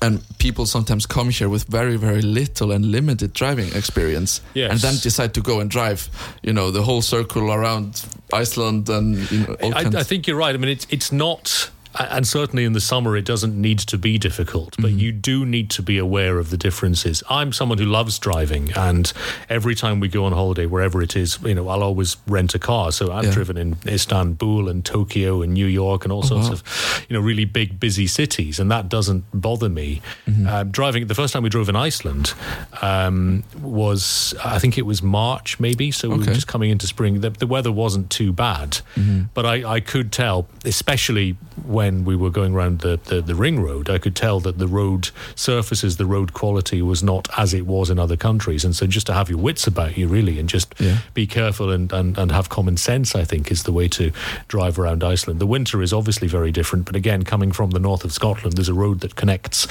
[0.00, 4.70] and people sometimes come here with very very little and limited driving experience Yes.
[4.72, 6.08] and then decide to go and drive
[6.42, 10.54] you know the whole circle around Iceland and you know I, I think you're right.
[10.54, 14.18] I mean, it's it's not, and certainly in the summer, it doesn't need to be
[14.18, 17.22] difficult, but you do need to be aware of the differences.
[17.28, 19.12] I'm someone who loves driving, and
[19.48, 22.58] every time we go on holiday, wherever it is, you know, I'll always rent a
[22.58, 22.92] car.
[22.92, 23.32] So I've Yeah.
[23.32, 26.52] driven in Istanbul and Tokyo and New York and all sorts wow.
[26.54, 30.00] of, you know, really big, busy cities, and that doesn't bother me.
[30.46, 32.32] Uh, driving the first time we drove in Iceland
[32.80, 35.90] um, was, I think it was March, maybe.
[35.90, 37.20] So we were just coming into spring.
[37.20, 38.78] The, the weather wasn't too bad,
[39.34, 43.60] but I, I could tell, especially when we were going around the, the, the ring
[43.62, 47.66] road, I could tell that the road surfaces, the road quality was not as it
[47.66, 48.64] was in other countries.
[48.64, 50.98] And so just to have your wits about you, really, and just Yeah.
[51.14, 54.12] be careful and, and, and have common sense, I think, is the way to
[54.48, 55.40] drive around Iceland.
[55.40, 58.68] The winter is obviously very different, but again, coming from the north of Scotland, there's
[58.68, 59.66] a road that connects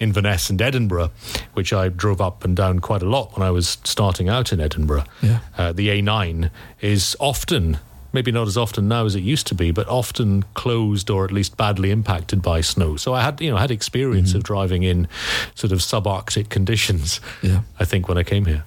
[0.00, 1.10] Inverness and Edinburgh,
[1.54, 4.60] which I drove up and down quite a lot when I was starting out in
[4.60, 5.04] Edinburgh.
[5.22, 5.40] Yeah.
[5.56, 7.78] Uh, the A9 is often
[8.12, 11.32] maybe not as often now as it used to be, but often closed or at
[11.32, 12.96] least badly impacted by snow.
[12.96, 14.38] So I had, you know, had experience mm-hmm.
[14.38, 15.08] of driving in
[15.54, 17.20] sort of subarctic conditions.
[17.42, 17.62] Yeah.
[17.78, 18.64] I think when I came here.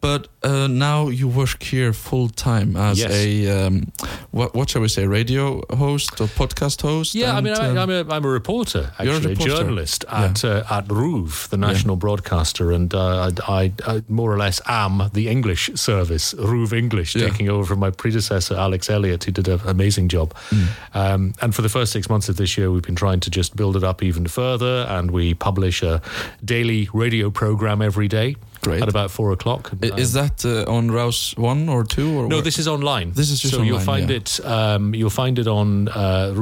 [0.00, 3.10] But uh, now you work here full time as Yes.
[3.10, 3.92] a um,
[4.30, 7.16] what what shall we say radio host or podcast host?
[7.16, 9.34] Yeah, I and, mean, I, um, I'm a I'm a reporter, You're a actually, a,
[9.34, 9.56] reporter.
[9.56, 14.38] journalist at uh, at RUV, the national broadcaster, and uh, I, I, I more or
[14.38, 17.28] less am the English service, RUV English, Yeah.
[17.28, 20.32] taking over from my predecessor Alex Elliott, who did an amazing job.
[20.50, 20.66] Mm.
[20.94, 23.56] Um, and for the first six months of this year, we've been trying to just
[23.56, 26.00] build it up even further, and we publish a
[26.44, 28.82] daily radio program every day Great.
[28.82, 29.72] at about four o'clock.
[29.82, 33.12] Is that uh, on Rás one or two or No, where- this is online.
[33.12, 34.16] This is just so you'll find yeah.
[34.16, 34.40] it.
[34.44, 36.32] Um, you'll find it on uh,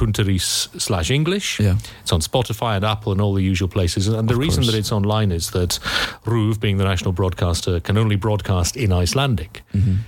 [0.00, 1.60] ruv.is slash English.
[1.60, 1.76] Yeah.
[2.02, 4.08] It's on Spotify and Apple and all the usual places.
[4.08, 4.72] And the Of reason course.
[4.72, 5.78] that it's online is that
[6.24, 9.62] RUV, being the national broadcaster, can only broadcast in Icelandic,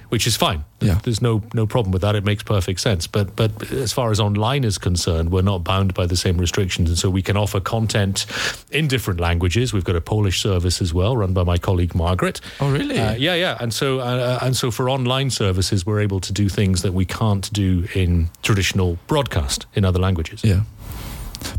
[0.08, 0.58] which is fine.
[0.58, 0.64] Mm-hmm.
[0.86, 1.00] Yeah.
[1.02, 2.14] There's no no problem with that.
[2.14, 3.08] It makes perfect sense.
[3.08, 6.88] But but as far as online is concerned, we're not bound by the same restrictions,
[6.88, 8.26] and so we can offer content
[8.70, 9.72] in different languages.
[9.72, 12.40] We've got a Polish service as well, run by my colleague Margaret.
[12.60, 12.96] Oh, really?
[12.96, 13.56] Uh, yeah, yeah.
[13.60, 17.04] And so uh, and so for online services, we're able to do things that we
[17.04, 20.42] can't do in traditional broadcast in other languages.
[20.44, 20.60] Yeah.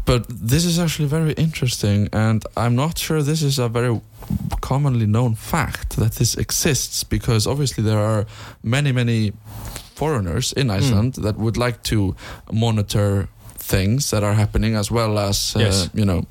[0.06, 4.00] But this is actually very interesting, and I'm not sure this is a very
[4.62, 8.26] commonly known fact that this exists because obviously there are
[8.64, 9.32] many, many
[9.96, 12.16] foreigners in Iceland that would like to
[12.52, 13.28] monitor
[13.58, 15.90] things that are happening as well as, uh, Yes.
[15.94, 16.26] you know,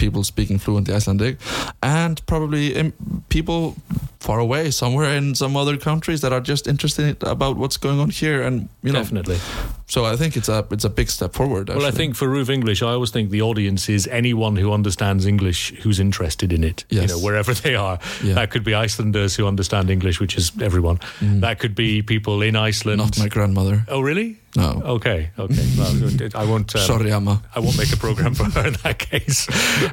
[0.00, 1.36] people speaking fluent Icelandic
[1.82, 2.92] and probably
[3.28, 3.76] people
[4.20, 8.10] far away somewhere in some other countries that are just interested about what's going on
[8.10, 9.38] here and you know Definitely.
[9.86, 11.68] so I think it's a it's a big step forward.
[11.68, 15.26] Well, I think for RUV English, I always think the audience is anyone who understands
[15.26, 16.84] English who's interested in it.
[16.90, 17.98] You know, wherever they are.
[18.22, 18.34] Yeah.
[18.34, 20.98] That could be Icelanders who understand English, which is everyone.
[21.40, 23.00] That could be people in Iceland.
[23.00, 23.04] Mm.
[23.04, 23.84] not my grandmother.
[23.88, 24.36] Oh, really?
[24.56, 25.66] No, Okay, okay.
[25.78, 26.74] Well, I won't.
[26.74, 27.40] Um, sorry, Amma.
[27.54, 29.48] I won't make a program for her in that case.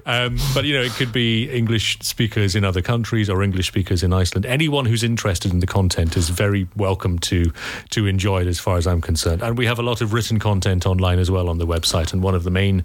[0.06, 4.02] Um, but you know, it could be English speakers in other countries or English speakers
[4.02, 4.46] in Iceland.
[4.48, 7.52] Anyone who's interested in the content is very welcome to
[7.92, 9.44] to enjoy it, as far as I'm concerned.
[9.44, 12.12] And we have a lot of written content online as well on the website.
[12.12, 12.84] And one of the main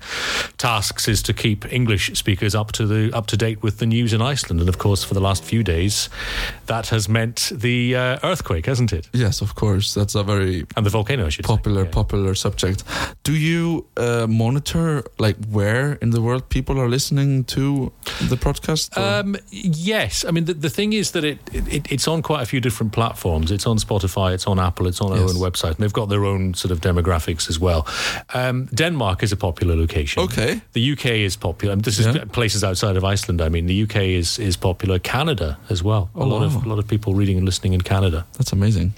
[0.58, 4.12] tasks is to keep English speakers up to the up to date with the news
[4.12, 4.61] in Iceland.
[4.61, 6.11] And of course, for the last few days,
[6.66, 9.08] that has meant the uh, earthquake, hasn't it?
[9.14, 9.94] Yes, of course.
[9.94, 11.62] That's a very And the volcano, I should say.
[11.62, 11.90] Popular Yeah.
[11.94, 12.83] popular subject.
[13.25, 17.90] Do you uh, monitor like where in the world people are listening to
[18.29, 18.96] the podcast?
[18.96, 22.46] Um, yes, I mean the, the thing is that it, it it's on quite a
[22.46, 23.51] few different platforms.
[23.51, 25.31] It's on Spotify, it's on Apple, it's on our Yes.
[25.35, 27.87] own website, and they've got their own sort of demographics as well.
[28.35, 30.22] Um, Denmark is a popular location.
[30.25, 30.61] Okay.
[30.72, 31.77] The UK is popular.
[31.83, 32.25] This is Yeah.
[32.33, 33.40] places outside of Iceland.
[33.40, 34.98] I mean, the UK is is popular.
[35.01, 36.09] Canada as well.
[36.14, 38.25] Oh, a lot of a lot of people reading and listening in Canada.
[38.38, 38.92] That's amazing.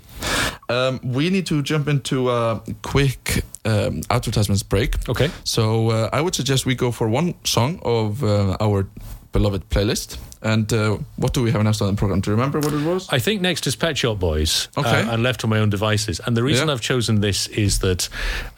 [0.69, 5.09] Um, we need to jump into a quick um, advertisements break.
[5.09, 5.31] Okay.
[5.45, 8.87] So uh, I would suggest we go for one song of uh, our
[9.33, 10.19] beloved playlist.
[10.45, 12.21] And uh, what do we have next on the program?
[12.21, 13.09] Do you remember what it was?
[13.11, 14.89] I think next is Pet Shop Boys, Okay.
[15.01, 16.21] uh, and left on my own devices.
[16.25, 16.75] And the reason Yeah.
[16.75, 18.09] I've chosen this is that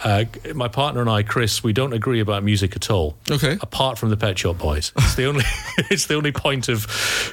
[0.03, 3.16] uh, my partner and I, Chris, we don't agree about music at all.
[3.31, 3.57] Okay.
[3.61, 5.44] Apart from the Pet Shop Boys, it's the only
[5.90, 6.87] it's the only point of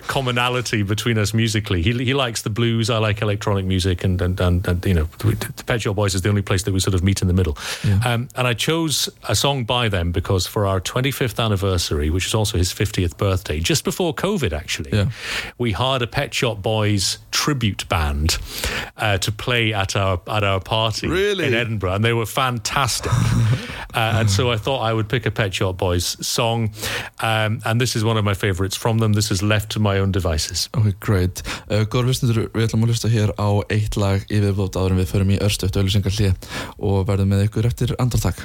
[0.08, 1.82] commonality between us musically.
[1.82, 5.06] He, he likes the blues, I like electronic music, and and, and, and you know,
[5.20, 7.34] the Pet Shop Boys is the only place that we sort of meet in the
[7.34, 7.58] middle.
[8.06, 12.34] Um, and I chose a song by them because for our 25th anniversary, which is
[12.36, 15.12] also his 50th birthday, just before COVID, actually, Yeah.
[15.58, 18.38] we hired a Pet Shop Boys tribute band
[18.98, 21.46] uh, to play at our at our party Really?
[21.46, 23.12] in Edinburgh, and they were fantastic.
[23.94, 26.74] uh, and so I thought I would pick a Pet Shop Boys song,
[27.22, 29.14] um, and this is one of my favourites from them.
[29.14, 31.42] This is "Left to My Own Devices." Ok, great.
[31.70, 35.02] Uh, Góður hlustundur, við ætlum að hlusta hér á eitt lag í viðbót áður en
[35.04, 36.36] við förum í örstuðt auðlýsingar hlið
[36.80, 38.42] og verðum með ykkur eftir andartak.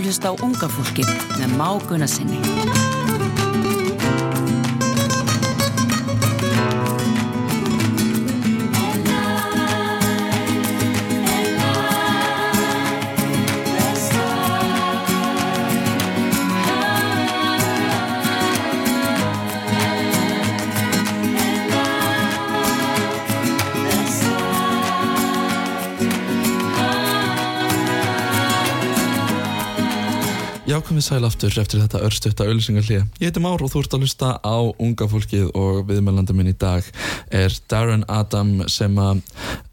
[0.00, 2.89] Að hlusta á unga fólkið með Má Gunnarsinni.
[31.00, 33.04] Komið sæl aftur eftir þetta örstutta auðlýsingarlið.
[33.22, 36.56] Ég heiti Már og þú ert að hlusta á unga fólkið og viðmælanda minn í
[36.60, 36.84] dag
[37.32, 39.22] er Darren Adam sem að,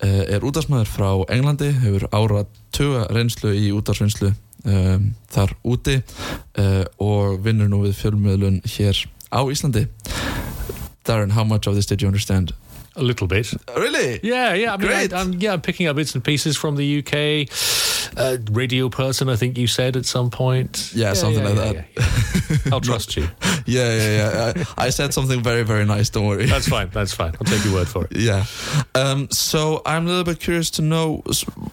[0.08, 6.86] uh, er útdagsmaður frá Englandi, hefur ára tuga reynslu í útdagsvinnslu um, þar úti uh,
[7.04, 9.90] og vinnur nú við fjölmiðlun hér á Íslandi.
[11.04, 12.56] Darren, how much of this did you understand?
[12.96, 13.52] A little bit.
[13.76, 14.22] Really?
[14.24, 14.74] Yeah, yeah.
[14.74, 15.14] I mean, Great.
[15.14, 17.52] I, am yeah, I'm picking up bits and pieces from the UK.
[18.16, 20.92] Uh, radio person, I think you said at some point.
[20.94, 21.76] Yeah, something like that.
[21.76, 22.74] yeah, yeah.
[22.74, 23.28] I'll trust you.
[23.70, 24.12] Yeah, yeah,
[24.56, 24.64] yeah.
[24.78, 26.46] I, I said something very, very nice, don't worry.
[26.46, 26.90] That's fine.
[26.94, 27.34] That's fine.
[27.34, 28.16] I'll take your word for it.
[28.16, 28.46] Yeah.
[28.96, 31.22] Um, so I'm a little bit curious to know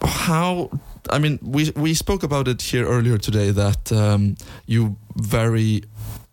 [0.03, 0.71] how.
[1.11, 4.35] I mean, we we spoke about it here earlier today that um,
[4.67, 5.85] you very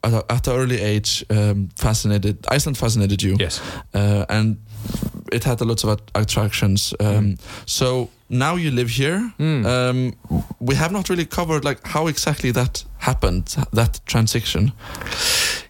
[0.03, 3.35] at, a, at an early age um, fascinated Iceland fascinated you.
[3.39, 3.61] Yes.
[3.93, 4.57] Uh, and
[5.31, 6.93] it had a lot of attractions.
[6.99, 9.31] Um, So now you live here.
[9.39, 9.65] Mm.
[9.65, 10.13] Um,
[10.59, 14.71] we have not really covered like how exactly that happened, that transition.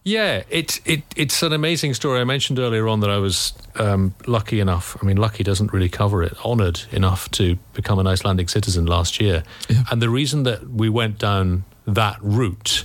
[0.04, 2.20] Yeah, it, it it's an amazing story.
[2.22, 4.98] I mentioned earlier on that I was um, lucky enough.
[5.02, 6.34] I mean, lucky doesn't really cover it.
[6.46, 9.84] Honoured enough to become an Icelandic citizen last year, Yeah.
[9.92, 12.84] and the reason that we went down that route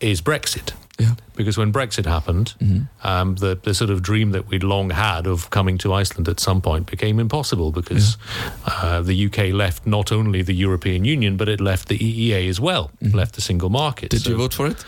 [0.00, 0.72] is Brexit.
[1.00, 1.14] Yeah.
[1.34, 2.54] Because when Brexit happened,
[3.02, 6.38] um, the the sort of dream that we'd long had of coming to Iceland at
[6.40, 8.18] some point became impossible because
[8.66, 12.60] uh, the UK left not only the European Union but it left the EEA as
[12.60, 14.10] well, left the single market.
[14.10, 14.84] Did you vote for it?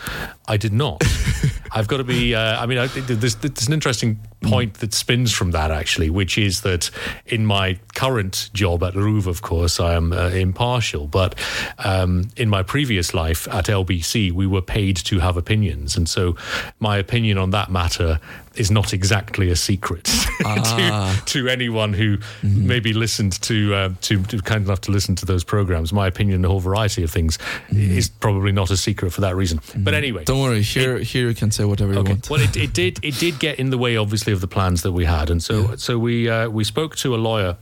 [0.47, 1.03] I did not.
[1.71, 2.35] I've got to be.
[2.35, 6.37] Uh, I mean, I, there's, there's an interesting point that spins from that actually, which
[6.37, 6.89] is that
[7.25, 11.07] in my current job at RUV, of course, I am uh, impartial.
[11.07, 11.35] But
[11.79, 16.35] um, in my previous life at LBC, we were paid to have opinions, and so
[16.79, 18.19] my opinion on that matter
[18.55, 20.03] is not exactly a secret
[20.39, 25.25] to, to anyone who maybe listened to, uh, to to kind enough to listen to
[25.25, 25.91] those programs.
[25.91, 27.37] My opinion on a whole variety of things
[27.69, 29.59] is probably not a secret for that reason.
[29.75, 30.61] But anyway, Don't worry.
[30.61, 32.11] Here, here you can say whatever you Okay.
[32.13, 32.29] want.
[32.29, 32.99] Well, it, it did.
[33.03, 35.75] It did get in the way, obviously, of the plans that we had, and so
[35.75, 37.57] so we uh, we spoke to a lawyer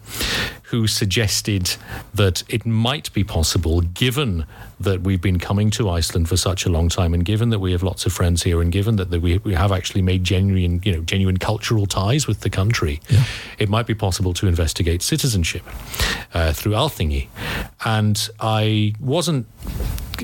[0.72, 1.76] who suggested
[2.14, 4.46] that it might be possible, given
[4.80, 7.74] that we've been coming to Iceland for such a long time, and given that we
[7.74, 10.82] have lots of friends here, and given that, that we we have actually made genuine
[10.86, 13.02] you know genuine cultural ties with the country,
[13.60, 15.64] it might be possible to investigate citizenship
[16.34, 17.28] uh, through Althingi,
[17.84, 19.48] and I wasn't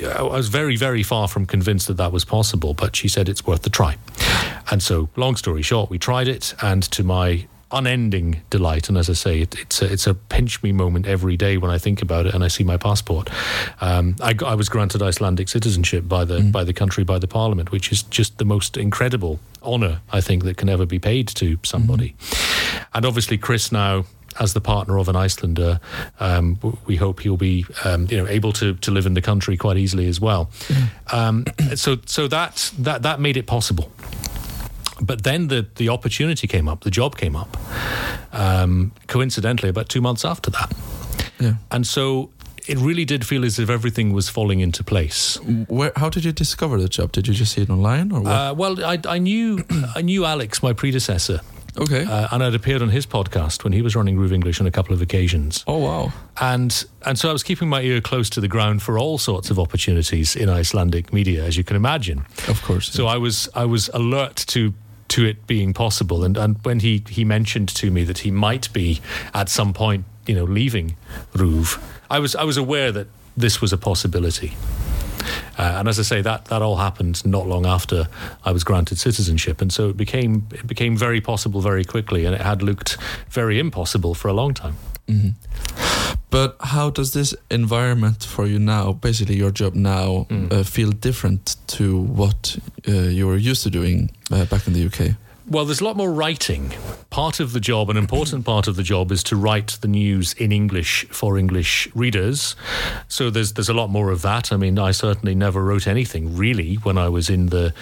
[0.01, 3.45] I was very, very far from convinced that that was possible, but she said it's
[3.45, 3.97] worth the try.
[4.71, 8.89] And so, long story short, we tried it, and to my unending delight.
[8.89, 11.71] And as I say, it, it's a, it's a pinch me moment every day when
[11.71, 13.29] I think about it and I see my passport.
[13.81, 17.71] Um, I, I was granted Icelandic citizenship by the by the country by the parliament,
[17.71, 21.57] which is just the most incredible honour I think that can ever be paid to
[21.63, 22.15] somebody.
[22.93, 24.05] And obviously, Chris now.
[24.39, 25.79] As the partner of an Icelander,
[26.19, 29.57] um, we hope he'll be, um, you know, able to, to live in the country
[29.57, 30.51] quite easily as well.
[31.11, 31.45] Um,
[31.75, 33.91] so, so that that that made it possible.
[35.01, 37.55] But then the, the opportunity came up, the job came up,
[38.31, 40.73] um, coincidentally, about two months after that.
[41.39, 41.55] Yeah.
[41.69, 42.31] And so
[42.67, 45.39] it really did feel as if everything was falling into place.
[45.67, 45.91] Where?
[45.95, 47.11] How did you discover the job?
[47.11, 48.31] Did you just see it online or what?
[48.31, 49.63] Uh, well, I, I knew
[49.95, 51.39] I knew Alex, my predecessor,
[51.77, 52.03] okay.
[52.03, 54.71] uh, and I'd appeared on his podcast when he was running RUV English on a
[54.71, 55.63] couple of occasions.
[55.67, 56.11] oh wow.
[56.39, 59.49] And and so I was keeping my ear close to the ground for all sorts
[59.49, 62.25] of opportunities in Icelandic media, as you can imagine.
[62.47, 62.91] Of course.
[62.91, 64.73] So I was I was alert to
[65.09, 68.71] to it being possible, and and when he he mentioned to me that he might
[68.73, 69.01] be
[69.33, 70.95] at some point, you know, leaving
[71.33, 74.55] RUV, I was I was aware that this was a possibility.
[75.57, 78.07] Uh, and as I say, that, that all happened not long after
[78.45, 82.35] I was granted citizenship, and so it became it became very possible very quickly, and
[82.35, 82.97] it had looked
[83.29, 84.75] very impossible for a long time.
[86.29, 90.51] But how does this environment for you now, basically your job now, Mm.
[90.51, 91.83] uh, feel different to
[92.17, 95.15] what uh, you were used to doing uh, back in the UK?
[95.49, 96.73] Well, there's a lot more writing.
[97.09, 100.33] Part of the job, an important part of the job, is to write the news
[100.33, 102.57] in English for English readers.
[103.07, 104.51] So there's there's a lot more of that.
[104.51, 107.73] I mean, I certainly never wrote anything really when I was in the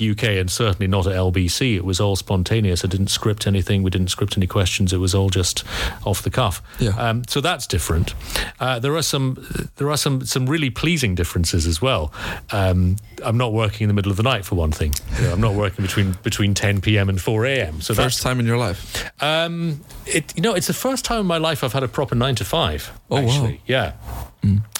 [0.00, 1.76] UK, and certainly not at LBC.
[1.76, 2.84] It was all spontaneous.
[2.84, 3.84] I didn't script anything.
[3.84, 4.92] We didn't script any questions.
[4.92, 5.62] It was all just
[6.04, 6.60] off the cuff.
[6.80, 6.90] Yeah.
[6.98, 8.14] Um, so that's different.
[8.58, 12.12] Uh, there are some there are some some really pleasing differences as well.
[12.50, 14.92] Um, I'm not working in the middle of the night for one thing.
[15.18, 17.11] You know, I'm not working between between 10 p.m.
[17.12, 17.80] and 4 a.m.
[17.80, 19.10] So that's First time in your life.
[19.22, 22.14] um, it, you know, it's the first time in my life I've had a proper
[22.14, 22.90] nine to five.
[23.10, 23.28] Oh, wow.
[23.28, 23.60] actually.
[23.66, 23.92] yeah.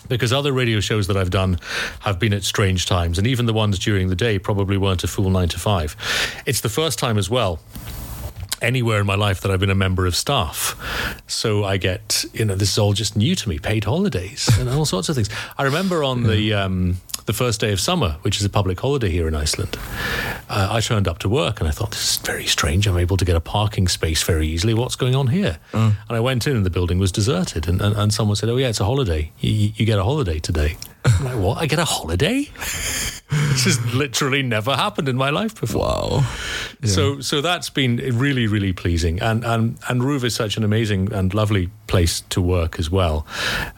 [0.08, 1.58] Because other radio shows that I've done
[2.00, 5.08] have been at strange times, and even the ones during the day probably weren't a
[5.08, 5.94] full nine to five.
[6.44, 7.60] It's the first time as well
[8.62, 10.76] anywhere in my life that I've been a member of staff.
[11.26, 14.68] So I get, you know, this is all just new to me, paid holidays and
[14.68, 15.28] all sorts of things.
[15.58, 16.96] I remember on the um,
[17.26, 19.76] the first day of summer, which is a public holiday here in Iceland,
[20.48, 22.86] uh, I turned up to work and I thought, this is very strange.
[22.86, 24.74] I'm able to get a parking space very easily.
[24.74, 25.58] What's going on here?
[26.08, 27.68] And I went in and the building was deserted.
[27.68, 29.30] And, and, and someone said, oh, yeah, it's a holiday.
[29.38, 30.76] You, you get a holiday today.
[31.04, 31.58] I'm like, what?
[31.58, 32.48] I get a holiday?
[33.32, 35.80] this has literally never happened in my life before.
[35.82, 36.24] Wow.
[36.84, 41.12] So so that's been really really pleasing, and and and RUV is such an amazing
[41.12, 43.26] and lovely place to work as well.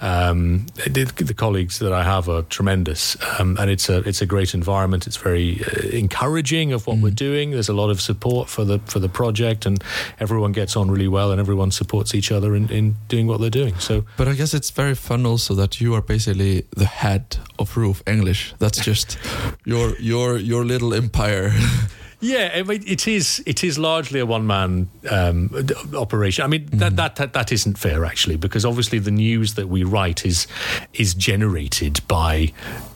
[0.01, 4.27] Um, the, the colleagues that I have are tremendous, um, and it's a it's a
[4.27, 5.07] great environment.
[5.09, 7.51] It's very uh, encouraging of what we're doing.
[7.51, 9.83] There's a lot of support for the for the project, and
[10.21, 13.59] everyone gets on really well, and everyone supports each other in, in doing what they're
[13.62, 13.75] doing.
[13.79, 17.25] So But I guess it's very fun also that you are basically the head
[17.59, 18.55] of RUV English.
[18.59, 19.19] That's just
[19.65, 21.51] your your your little empire.
[22.25, 23.43] Yeah, I mean, it is.
[23.45, 25.51] It is largely a one-man um,
[25.95, 26.43] operation.
[26.43, 29.85] I mean, that, that that that isn't fair actually, because obviously the news that we
[29.85, 30.47] write is
[30.95, 32.53] is generated by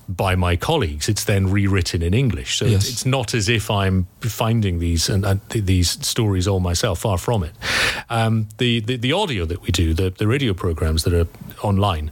[0.09, 1.09] by my colleagues.
[1.09, 2.89] It's then rewritten in English, so Yes.
[2.89, 7.01] it's not as if I'm finding these and, and these stories all myself.
[7.01, 7.53] Far from it.
[8.09, 11.27] Um, the, the the audio that we do, the the radio programs that are
[11.63, 12.11] online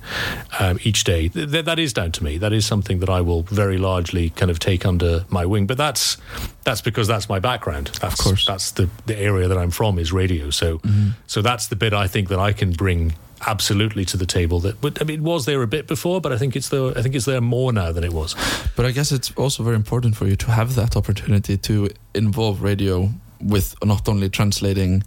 [0.60, 2.36] um, each day, th- th- that is down to me.
[2.38, 5.66] That is something that I will very largely kind of take under my wing.
[5.66, 6.18] But that's
[6.64, 7.88] that's because that's my background.
[8.00, 8.44] That's, course.
[8.44, 10.50] that's the the area that I'm from is radio.
[10.50, 10.80] So
[11.26, 13.14] so that's the bit I think that I can bring
[13.46, 16.32] absolutely to the table that but I mean it was there a bit before but
[16.32, 18.34] I think it's there I think it's there more now than it was.
[18.76, 22.62] But I guess it's also very important for you to have that opportunity to involve
[22.62, 23.10] radio
[23.40, 25.02] with not only translating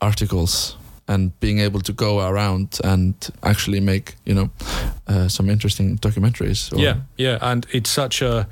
[0.00, 0.76] articles
[1.12, 4.50] and being able to go around and actually make you know
[5.06, 6.72] uh, some interesting documentaries.
[6.72, 8.46] or- Yeah, yeah, and it's such a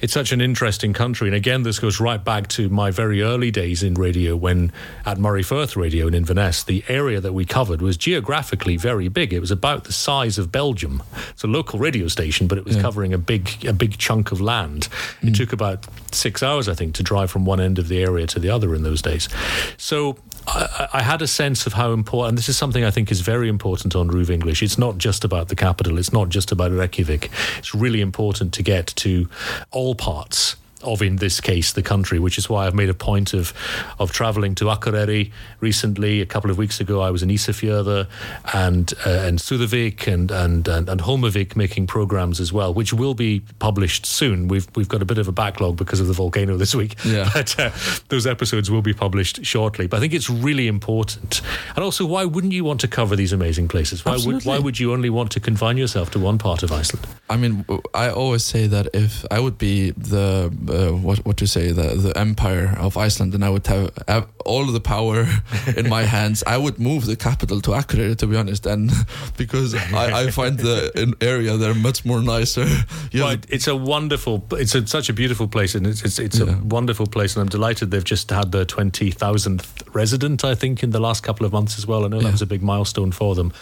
[0.00, 1.28] it's such an interesting country.
[1.28, 4.72] And again, this goes right back to my very early days in radio when
[5.06, 9.32] at Moray Firth Radio in Inverness, the area that we covered was geographically very big.
[9.32, 11.02] It was about the size of Belgium.
[11.30, 12.82] It's a local radio station, but it was Yeah.
[12.82, 14.88] covering a big a big chunk of land.
[15.22, 18.26] It took about six hours, I think, to drive from one end of the area
[18.26, 19.28] to the other in those days.
[19.76, 20.16] So
[20.46, 23.20] I, I had a sense of how important, and this is something I think is
[23.20, 24.62] very important on RUV English.
[24.62, 27.30] It's not just about the capital, it's not just about Reykjavik.
[27.58, 29.28] It's really important to get to
[29.70, 33.32] all parts of in this case the country, which is why I've made a point
[33.34, 33.52] of
[33.98, 35.30] of travelling to Akureyri
[35.60, 36.20] recently.
[36.20, 38.06] A couple of weeks ago, I was in Isafjörður
[38.54, 43.14] and uh, and Sudavik and and and, and Holmavik making programs as well, which will
[43.14, 44.48] be published soon.
[44.48, 47.30] We've we've got a bit of a backlog because of the volcano this week, Yeah.
[47.32, 47.70] but uh,
[48.08, 49.86] those episodes will be published shortly.
[49.86, 51.40] But I think it's really important,
[51.74, 54.04] and also why wouldn't you want to cover these amazing places?
[54.04, 57.06] Why would why would you only want to confine yourself to one part of Iceland?
[57.30, 57.64] I mean,
[57.94, 61.88] I always say that if I would be the uh, what what to say the
[62.06, 65.26] the empire of Iceland, and I would have, have all the power
[65.76, 68.16] in my hands, I would move the capital to Akureyri.
[68.16, 68.90] To be honest, and
[69.36, 72.66] because I, I find the area there much more nicer.
[73.14, 76.38] Well, have- it's a wonderful, it's a, such a beautiful place, and it's it's, it's
[76.38, 76.58] Yeah.
[76.58, 80.82] a wonderful place, and I'm delighted they've just had their twenty thousandth resident, I think,
[80.82, 82.04] in the last couple of months as well.
[82.04, 82.24] I know Yeah.
[82.24, 83.52] that was a big milestone for them,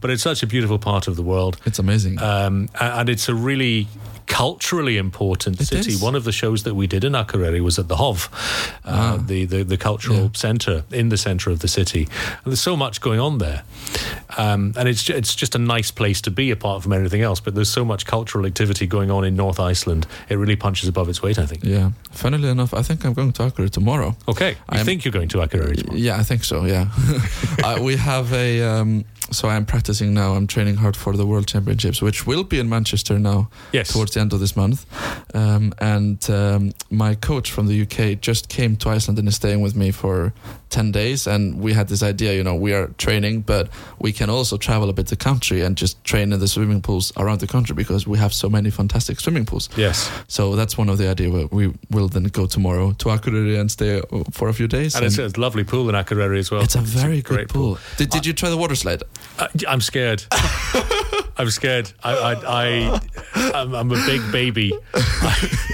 [0.00, 2.18] but it's such a beautiful part of the world, it's amazing.
[2.22, 3.86] um, and it's a really
[4.28, 5.92] culturally important It city.
[5.92, 6.00] is.
[6.02, 8.28] One of the shows that we did in Akureyri was at the Hof,
[8.84, 9.16] uh, Ah.
[9.26, 10.28] the, the the cultural Yeah.
[10.34, 12.02] centre in the centre of the city.
[12.44, 13.62] And there's so much going on there,
[14.36, 17.40] um, and it's it's just a nice place to be apart from anything else.
[17.40, 20.06] But there's so much cultural activity going on in North Iceland.
[20.28, 21.38] It really punches above its weight.
[21.38, 21.64] I think.
[21.64, 21.90] yeah.
[22.12, 24.14] Funnily enough, I think I'm going to Akureyri tomorrow.
[24.26, 25.98] Okay, I'm- think you're going to Akureyri tomorrow?
[25.98, 26.64] Yeah, I think so.
[26.66, 26.88] Yeah,
[27.64, 28.62] uh, we have a.
[28.62, 30.34] Um, so I'm practicing now.
[30.34, 33.92] I'm training hard for the World Championships, which will be in Manchester now Yes.
[33.92, 34.86] towards the end of this month.
[35.34, 39.60] Um, and um, my coach from the UK just came to Iceland and is staying
[39.60, 40.32] with me for
[40.70, 41.26] ten days.
[41.26, 44.88] And we had this idea, you know, we are training, but we can also travel
[44.88, 48.06] a bit the country and just train in the swimming pools around the country because
[48.06, 49.68] we have so many fantastic swimming pools.
[49.76, 50.10] Yes.
[50.28, 51.30] So that's one of the idea.
[51.30, 54.94] where We will then go tomorrow to Akureyri and stay uh, for a few days.
[54.94, 56.62] And it's a lovely pool in Akureyri as well.
[56.62, 57.78] It's a very great good pool.
[57.96, 59.02] Did, did you try the water slide?
[59.38, 60.24] I, I'm scared.
[61.38, 61.92] I'm scared.
[62.02, 62.32] I, I,
[62.64, 63.00] I
[63.54, 64.72] I'm, I'm a big baby.
[64.94, 65.64] I,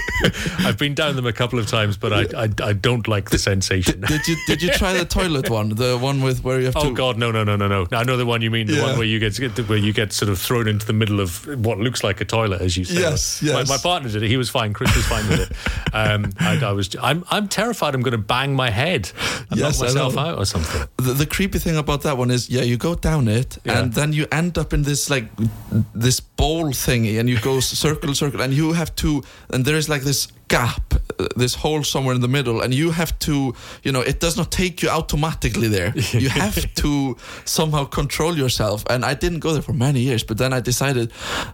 [0.59, 3.37] I've been down them a couple of times, but I, I, I don't like the
[3.37, 4.01] sensation.
[4.01, 5.69] Did you did you try the toilet one?
[5.69, 7.87] The one with where you have Oh to Oh God, no, no, no, no, no!
[7.91, 8.67] I know the one you mean.
[8.67, 8.83] The Yeah.
[8.83, 9.37] one where you get
[9.67, 12.61] where you get sort of thrown into the middle of what looks like a toilet,
[12.61, 13.01] as you say.
[13.01, 13.69] Yes, My, yes.
[13.69, 14.27] my partner did it.
[14.29, 14.73] He was fine.
[14.73, 15.93] Chris was fine with it.
[15.93, 16.95] Um, I, I was.
[17.01, 17.23] I'm.
[17.29, 17.95] I'm terrified.
[17.95, 19.11] I'm going to bang my head
[19.49, 20.87] and Yes, knock myself out or something.
[20.97, 23.79] the, the creepy thing about that one is yeah you go down it Yeah.
[23.79, 25.25] and then you end up in this like
[25.93, 29.89] this bowl thingy and you go circle circle and you have to and there is
[29.89, 33.53] like this gap uh, this hole somewhere in the middle and you have to
[33.83, 38.83] you know it does not take you automatically there you have to somehow control yourself
[38.89, 41.11] and i didn't go there for many years but then i decided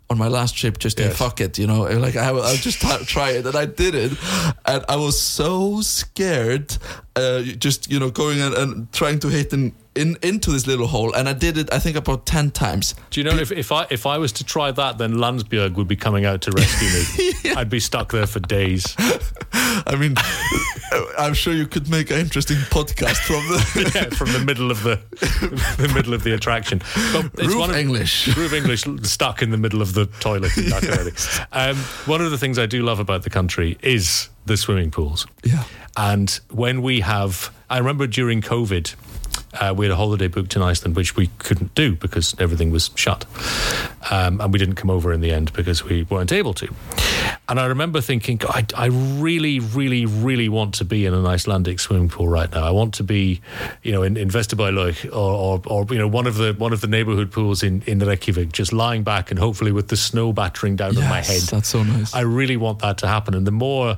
[0.10, 1.18] on my last trip just to Yes.
[1.18, 4.12] fuck it you know like I, will- i'll just try it and i did it
[4.66, 6.78] and i was so scared
[7.16, 10.88] uh, just you know going and, and trying to hit in, in into this little
[10.88, 13.72] hole and i did it i think about 10 times Do you know if, if
[13.72, 16.88] I if I was to try that, then Landsbjörg would be coming out to rescue
[16.88, 17.52] me.
[17.58, 18.96] I'd be stuck there for days.
[19.88, 20.16] i mean
[21.18, 24.84] i'm sure you could make an interesting podcast from the yeah, from the middle of
[24.84, 25.00] the
[25.78, 26.80] the middle of the attraction.
[27.14, 28.28] But it's RUV one of, English.
[28.30, 30.52] RUV English stuck in the middle of the toilet.
[30.52, 31.46] Akureyri.
[31.52, 31.76] Um,
[32.06, 35.28] one of the things I do love about the country is the swimming pools.
[35.44, 35.64] yeah
[35.98, 38.96] And when we have, I remember during COVID,
[39.60, 42.90] uh, we had a holiday booked in Iceland, which we couldn't do because everything was
[42.96, 43.26] shut.
[44.10, 46.74] Um, and we didn't come over in the end because we weren't able to.
[47.50, 51.80] And I remember thinking, I, I really, really, really want to be in an Icelandic
[51.80, 52.64] swimming pool right now.
[52.64, 53.42] I want to be,
[53.84, 56.82] you know, in, in Vesturbæjarlaug or, or, or, you know, one of the one of
[56.82, 60.76] the neighborhood pools in, in Reykjavik, just lying back and hopefully with the snow battering
[60.76, 61.42] down on my head.
[61.42, 63.34] that's so nice I really want that to happen.
[63.34, 63.98] And the more,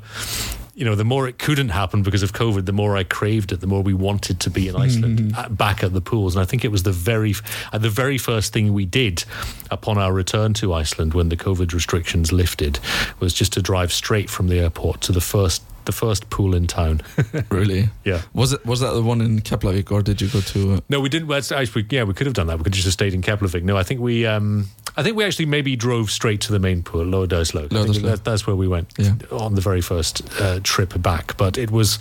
[0.75, 3.61] you know, the more it couldn't happen because of COVID, the more I craved it,
[3.61, 6.35] the more we wanted to be in Iceland, at, back at the pools.
[6.35, 7.35] And I think it was the very,
[7.71, 9.23] uh, the very first thing we did
[9.69, 12.79] upon our return to Iceland when the COVID restrictions lifted
[13.19, 16.67] was just to drive straight from the airport to the first, the first pool in
[16.67, 17.01] town.
[17.49, 18.21] really yeah.
[18.33, 20.99] was it was that the one in Keflavik or did you go to uh, No,
[20.99, 21.27] we didn't.
[21.27, 22.57] well, actually, yeah, we could have done that.
[22.57, 23.63] We could have just have stayed in Keflavik.
[23.63, 26.83] No, I think we, um, I think we actually maybe drove straight to the main
[26.83, 27.65] pool, Laugardalslaug.
[27.73, 28.01] I think Laugardalslaug.
[28.03, 29.13] that, that's where we went Yeah.
[29.31, 31.35] on the very first uh, trip back.
[31.37, 31.99] But it was,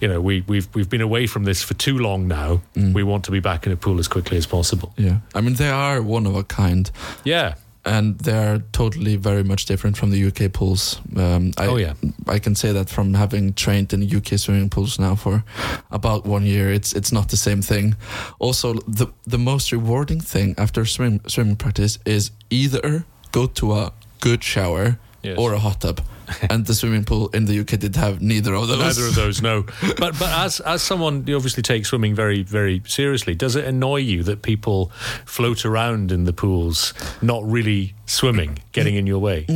[0.00, 2.60] you know, we we've we've been away from this for too long now.
[2.76, 2.92] Mm.
[2.94, 4.92] We want to be back in a pool as quickly as possible.
[4.96, 6.90] yeah i mean they are one of a kind
[7.24, 7.54] Yeah,
[7.86, 11.00] and they're totally very much different from the UK pools.
[11.16, 11.94] Um, I, Oh, yeah.
[12.26, 15.44] I can say that from having trained in UK swimming pools now for
[15.90, 16.72] about one year.
[16.72, 17.96] It's it's not the same thing.
[18.38, 23.92] Also, the the most rewarding thing after swim, swimming practice is either go to a
[24.20, 25.38] good shower Yes.
[25.38, 26.00] or a hot tub.
[26.50, 28.78] and the swimming pool in the UK did have neither of those.
[28.78, 29.42] neither of those.
[29.42, 29.62] No,
[29.98, 33.96] but but as as someone you obviously takes swimming very very seriously, does it annoy
[33.96, 34.90] you that people
[35.24, 39.46] float around in the pools, not really swimming, getting in your way?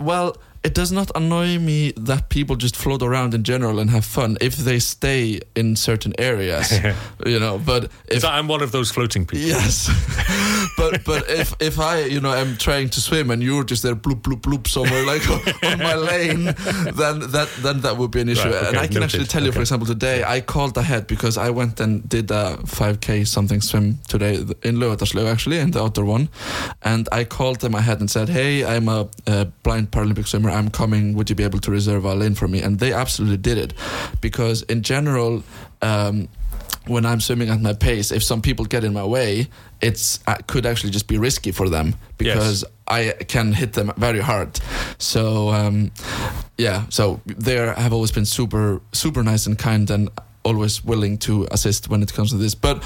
[0.00, 4.04] Well, it does not annoy me that people just float around in general and have
[4.04, 6.72] fun if they stay in certain areas,
[7.26, 7.56] you know.
[7.56, 9.46] But if I'm one of those floating people.
[9.46, 9.88] Yes,
[10.76, 13.96] but but if if I you know am trying to swim and you're just there
[13.96, 15.28] bloop bloop bloop somewhere like
[15.64, 18.44] on my lane, then that then that would be an issue.
[18.44, 21.36] Right, okay, and I can actually tell you, for example, today I called ahead because
[21.36, 26.04] I went and did a 5k something swim today in Laugardalslaug actually in the outdoor
[26.04, 26.28] one,
[26.82, 30.50] and I called them ahead and said, hey, I'm a, a blind Paralympic swimmer.
[30.50, 31.14] I'm coming.
[31.14, 32.62] Would you be able to reserve a lane for me?
[32.62, 33.74] And they absolutely did it,
[34.20, 35.42] because in general.
[35.82, 36.28] Um,
[36.86, 39.48] when I'm swimming at my pace, if some people get in my way,
[39.80, 44.20] it's uh, could actually just be risky for them because I can hit them very
[44.20, 44.58] hard.
[44.98, 45.90] So um,
[46.56, 50.08] yeah, so they have always been super super nice and kind and
[50.44, 52.54] always willing to assist when it comes to this.
[52.54, 52.82] But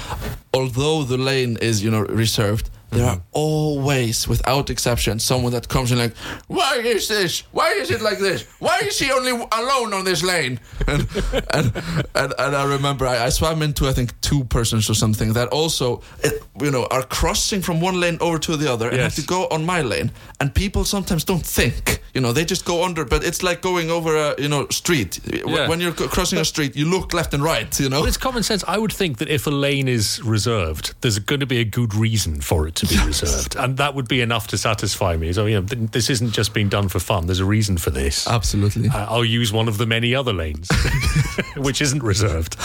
[0.53, 2.69] although the lane is you know reserved.
[2.91, 6.13] There are always, without exception, someone that comes in like,
[6.47, 7.43] "Why is this?
[7.53, 8.43] Why is it like this?
[8.59, 11.07] Why is he only alone on this lane?" And
[11.53, 11.71] and
[12.15, 15.47] and, and I remember I, I swam into I think two persons or something that
[15.49, 16.01] also
[16.59, 19.47] you know are crossing from one lane over to the other and have to go
[19.51, 20.11] on my lane.
[20.41, 23.05] And people sometimes don't think, you know, they just go under.
[23.05, 25.19] But it's like going over a you know street.
[25.25, 25.67] Yeah.
[25.67, 27.79] When you're crossing a street, you look left and right.
[27.79, 27.99] You know.
[27.99, 28.63] Well, it's common sense.
[28.67, 31.93] I would think that if a lane is reserved, there's going to be a good
[31.93, 35.33] reason for it to be reserved, and that would be enough to satisfy me.
[35.33, 37.25] So, you know, th- this isn't just being done for fun.
[37.27, 38.27] There's a reason for this.
[38.27, 38.89] Absolutely.
[38.89, 40.69] Uh, I'll use one of the many other lanes,
[41.57, 42.57] which isn't reserved.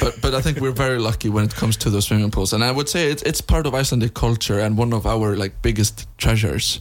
[0.00, 2.62] but but I think we're very lucky when it comes to those swimming pools, and
[2.64, 6.06] I would say it's it's part of Icelandic culture and one of our like biggest
[6.18, 6.80] treasures.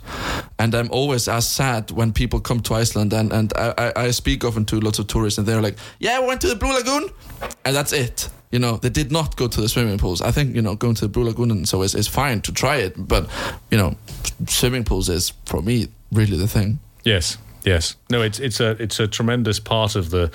[0.59, 4.43] And I'm always as sad when people come to Iceland and and I, I, speak
[4.43, 7.12] often to lots of tourists and they're like, yeah, we went to the Blue Lagoon,
[7.64, 8.28] and that's it.
[8.52, 10.20] You know, they did not go to the swimming pools.
[10.20, 12.52] I think you know going to the Blue Lagoon and so is is fine to
[12.52, 13.30] try it, but
[13.70, 13.95] you know,
[14.47, 16.80] swimming pools is for me really the thing.
[17.04, 17.95] Yes, yes.
[18.10, 20.32] No, it's it's a it's a tremendous part of the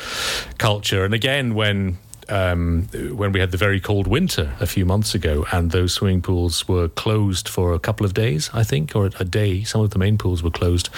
[0.58, 1.04] culture.
[1.04, 1.98] And again, when
[2.28, 6.22] um, when we had the very cold winter a few months ago, and those swimming
[6.22, 9.62] pools were closed for a couple of days, I think, or a day.
[9.64, 10.88] Some of the main pools were closed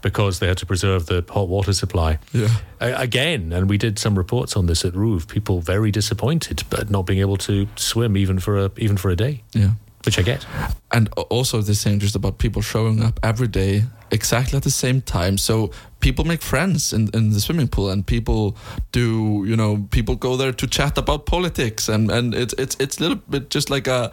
[0.00, 2.18] because they had to preserve the hot water supply.
[2.32, 2.48] Yeah.
[2.80, 5.28] A- again, and we did some reports on this at RUV.
[5.28, 9.16] People very disappointed, but not being able to swim even for a even for a
[9.16, 9.70] day, Yeah.
[10.04, 10.46] Which I get.
[10.90, 15.00] and also this thing just about people showing up every day exactly at the same
[15.00, 18.54] time so people make friends in, in the swimming pool and people
[18.92, 22.98] do you know people go there to chat about politics and and it's it's it's
[22.98, 24.10] a little bit just like a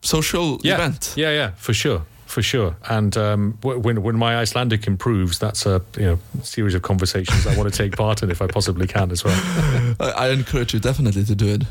[0.00, 0.74] social yeah.
[0.74, 2.02] event Yeah, yeah, for sure,
[2.34, 2.76] for sure.
[2.88, 7.56] And um, when when my Icelandic improves, that's a you know series of conversations I
[7.56, 9.40] want to take part in if I possibly can as well.
[10.00, 11.62] I, I encourage you definitely to do it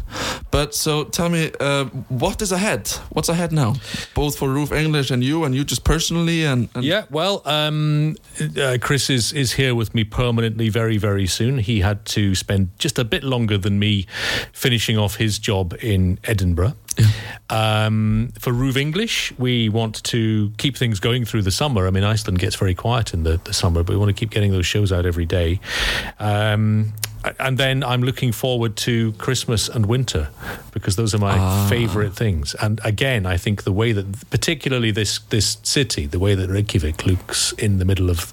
[0.53, 3.73] but so tell me uh, what is ahead what's ahead now
[4.13, 8.15] both for RUV english and you and you just personally and, and Yeah, well, um,
[8.61, 11.57] uh, Chris is is here with me permanently very very soon.
[11.57, 14.05] He had to spend just a bit longer than me
[14.51, 16.73] finishing off his job in Edinburgh.
[17.49, 21.87] Um, for RUV English, we want to keep things going through the summer.
[21.87, 24.31] I mean, Iceland gets very quiet in the, the summer, but we want to keep
[24.31, 25.59] getting those shows out every day.
[26.19, 26.93] Um,
[27.39, 30.29] and then I'm looking forward to Christmas and winter
[30.71, 32.53] because those are my favorite things.
[32.55, 37.05] And again, I think the way that, particularly this this city, the way that Reykjavik
[37.05, 38.31] looks in the middle of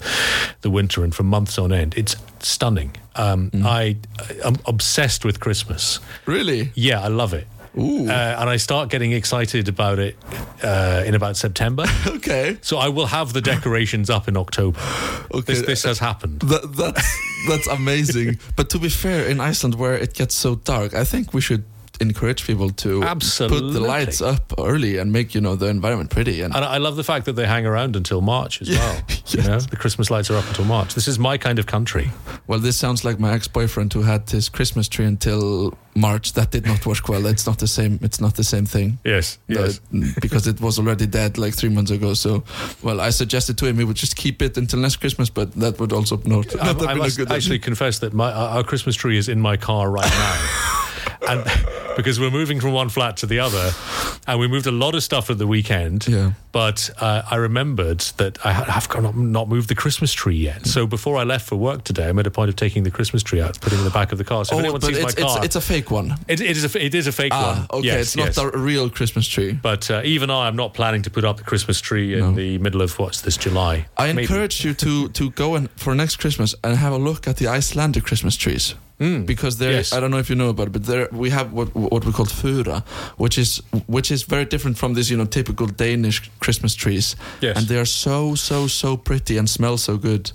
[0.61, 2.95] the winter and for months on end, it's stunning.
[3.15, 3.97] Um, I
[4.43, 5.99] I'm obsessed with Christmas.
[6.25, 7.47] really Yeah, I love it.
[7.77, 8.09] Ooh.
[8.09, 10.17] Uh, and I start getting excited about it
[10.63, 11.85] uh, in about September.
[12.07, 14.79] okay so I will have the decorations up in October.
[15.33, 16.41] okay This, this has happened.
[16.41, 17.17] That, that's
[17.47, 18.39] that's amazing.
[18.55, 21.63] but to be fair, in Iceland where it gets so dark, I think we should
[22.01, 26.41] encourage people to put the lights up early and make you know the environment pretty.
[26.41, 29.01] And And I love the fact that they hang around until March as well.
[29.27, 30.93] You know, the Christmas lights are up until March.
[30.95, 32.11] This is my kind of country.
[32.47, 36.33] well, this sounds like my ex-boyfriend who had his Christmas tree until March.
[36.33, 37.25] That did not work well.
[37.27, 37.99] It's not the same.
[38.01, 38.97] It's not the same thing.
[39.05, 39.79] Yes, yes.
[40.21, 42.13] Because it was already dead like three months ago.
[42.15, 42.43] So,
[42.81, 45.79] well, I suggested to him he would just keep it until next Christmas, but that
[45.79, 49.17] would also not, not I, I must good actually confess that my our Christmas tree
[49.17, 50.35] is in my car right now.
[51.27, 51.43] and
[51.95, 53.71] because we're moving from one flat to the other,
[54.27, 56.07] and we moved a lot of stuff at the weekend.
[56.07, 56.33] Yeah.
[56.51, 60.65] But uh, I remembered that I have not, not moved the Christmas tree yet.
[60.67, 63.23] So before I left for work today, I made a point of taking the Christmas
[63.23, 64.43] tree out, putting it in the back of the car.
[64.43, 66.15] So if Oh, anyone sees it's, my car, it's, it's a fake one.
[66.27, 67.79] it, it is a it is a fake Ah, one.
[67.79, 67.87] okay.
[67.87, 68.37] Yes, it's not yes.
[68.37, 69.53] a real Christmas tree.
[69.53, 72.31] But uh, even I, I'm not planning to put up the Christmas tree in No.
[72.33, 73.85] the middle of what's this July.
[73.97, 74.23] I Maybe.
[74.23, 77.47] encourage you to to go and for next Christmas and have a look at the
[77.47, 78.75] Icelandic Christmas trees.
[79.01, 79.25] Mm.
[79.25, 79.71] Because there.
[79.71, 79.93] Yes.
[79.93, 82.11] I don't know if you know about it, but there we have what what we
[82.11, 82.83] call fura,
[83.17, 87.15] which is which is very different from these you know typical Danish Christmas trees.
[87.41, 87.57] Yes.
[87.57, 90.31] and they are so so so pretty and smell so good.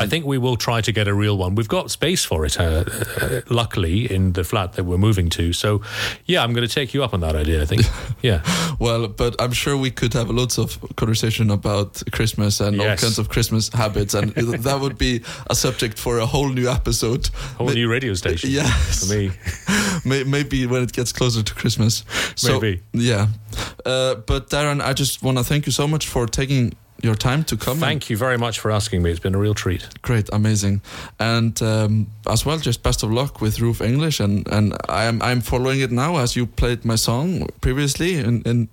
[0.00, 1.54] I think we will try to get a real one.
[1.54, 2.84] We've got space for it, uh,
[3.20, 5.52] uh, luckily, in the flat that we're moving to.
[5.52, 5.82] So,
[6.26, 7.82] yeah, I'm going to take you up on that idea, I think.
[8.22, 8.42] Yeah.
[8.78, 13.18] Well, but I'm sure we could have lots of conversation about Christmas and all kinds
[13.18, 14.32] of Christmas habits, and
[14.64, 17.28] that would be a subject for a whole new episode.
[17.56, 19.00] Whole May- new radio station Yes.
[19.08, 19.30] for me.
[20.24, 22.04] Maybe when it gets closer to Christmas.
[22.36, 22.82] So, Maybe.
[22.92, 23.28] Yeah.
[23.86, 27.44] Uh, but Darren, I just want to thank you so much for taking your time
[27.44, 27.78] to come.
[27.78, 29.10] Thank you very much for asking me.
[29.10, 29.88] It's been a real treat.
[30.02, 30.80] Great, amazing,
[31.18, 35.20] and um, as well, just best of luck with RUV English, and and I am
[35.22, 38.68] I'm following it now as you played my song previously in in.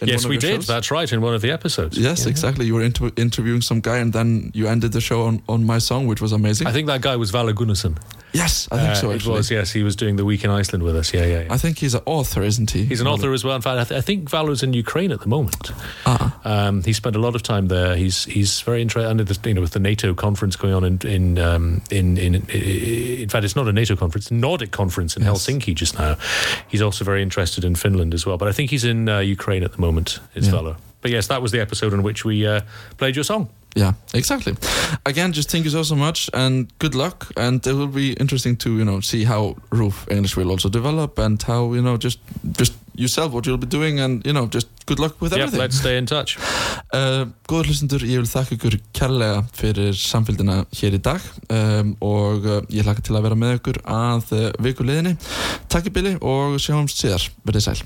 [0.00, 0.54] in yes, we did.
[0.56, 0.66] shows.
[0.66, 1.98] That's right, in one of the episodes.
[1.98, 2.30] Yes, Yeah.
[2.30, 2.64] exactly.
[2.66, 5.78] You were inter- interviewing some guy, and then you ended the show on, on my
[5.78, 6.66] song, which was amazing.
[6.66, 7.96] I think that guy was Valur Gunnarsson.
[8.32, 9.10] Yes, I think Uh, so.
[9.10, 9.72] it was, yes.
[9.72, 11.12] He was doing the week in Iceland with us.
[11.12, 11.52] Yeah, yeah, yeah.
[11.52, 12.84] I think he's an author, isn't he?
[12.84, 13.56] He's an author as well.
[13.56, 15.72] In fact, I, th- I think Valur's in Ukraine at the moment.
[16.06, 17.96] Ah, Um, he spent a lot of time there.
[17.96, 19.10] He's he's very interested.
[19.10, 22.34] Under the you know with the NATO conference going on in in um, in, in
[22.50, 25.30] in fact it's not a NATO conference, Nordic conference in Yes.
[25.46, 26.16] Helsinki just now.
[26.68, 28.36] He's also very interested in Finland as well.
[28.38, 30.20] But I think he's in uh, Ukraine at the moment.
[30.34, 30.54] Is Yeah.
[30.54, 30.76] Valo.
[31.02, 32.60] But yes, that was the episode in which we uh,
[32.98, 33.48] played your song.
[33.76, 34.56] Yeah, exactly.
[35.06, 37.30] Again, just thank you so so much, and good luck.
[37.36, 41.18] And it will be interesting to you know see how Roof English will also develop,
[41.18, 42.18] and how you know just
[42.58, 45.60] just yourself what you'll be doing, and you know just good luck with everything.
[45.60, 46.38] let's stay in touch.
[46.90, 51.22] Uh, góður hlustendur, ég vil þakka ykkur kærlega fyrir samfélgina hér í dag
[51.54, 55.14] um, og uh, ég hlakka til að vera með ykkur að uh, viku liðinni.
[55.70, 57.28] Takk í bili og sjáumst síðar.
[57.46, 57.78] Verðið sæl.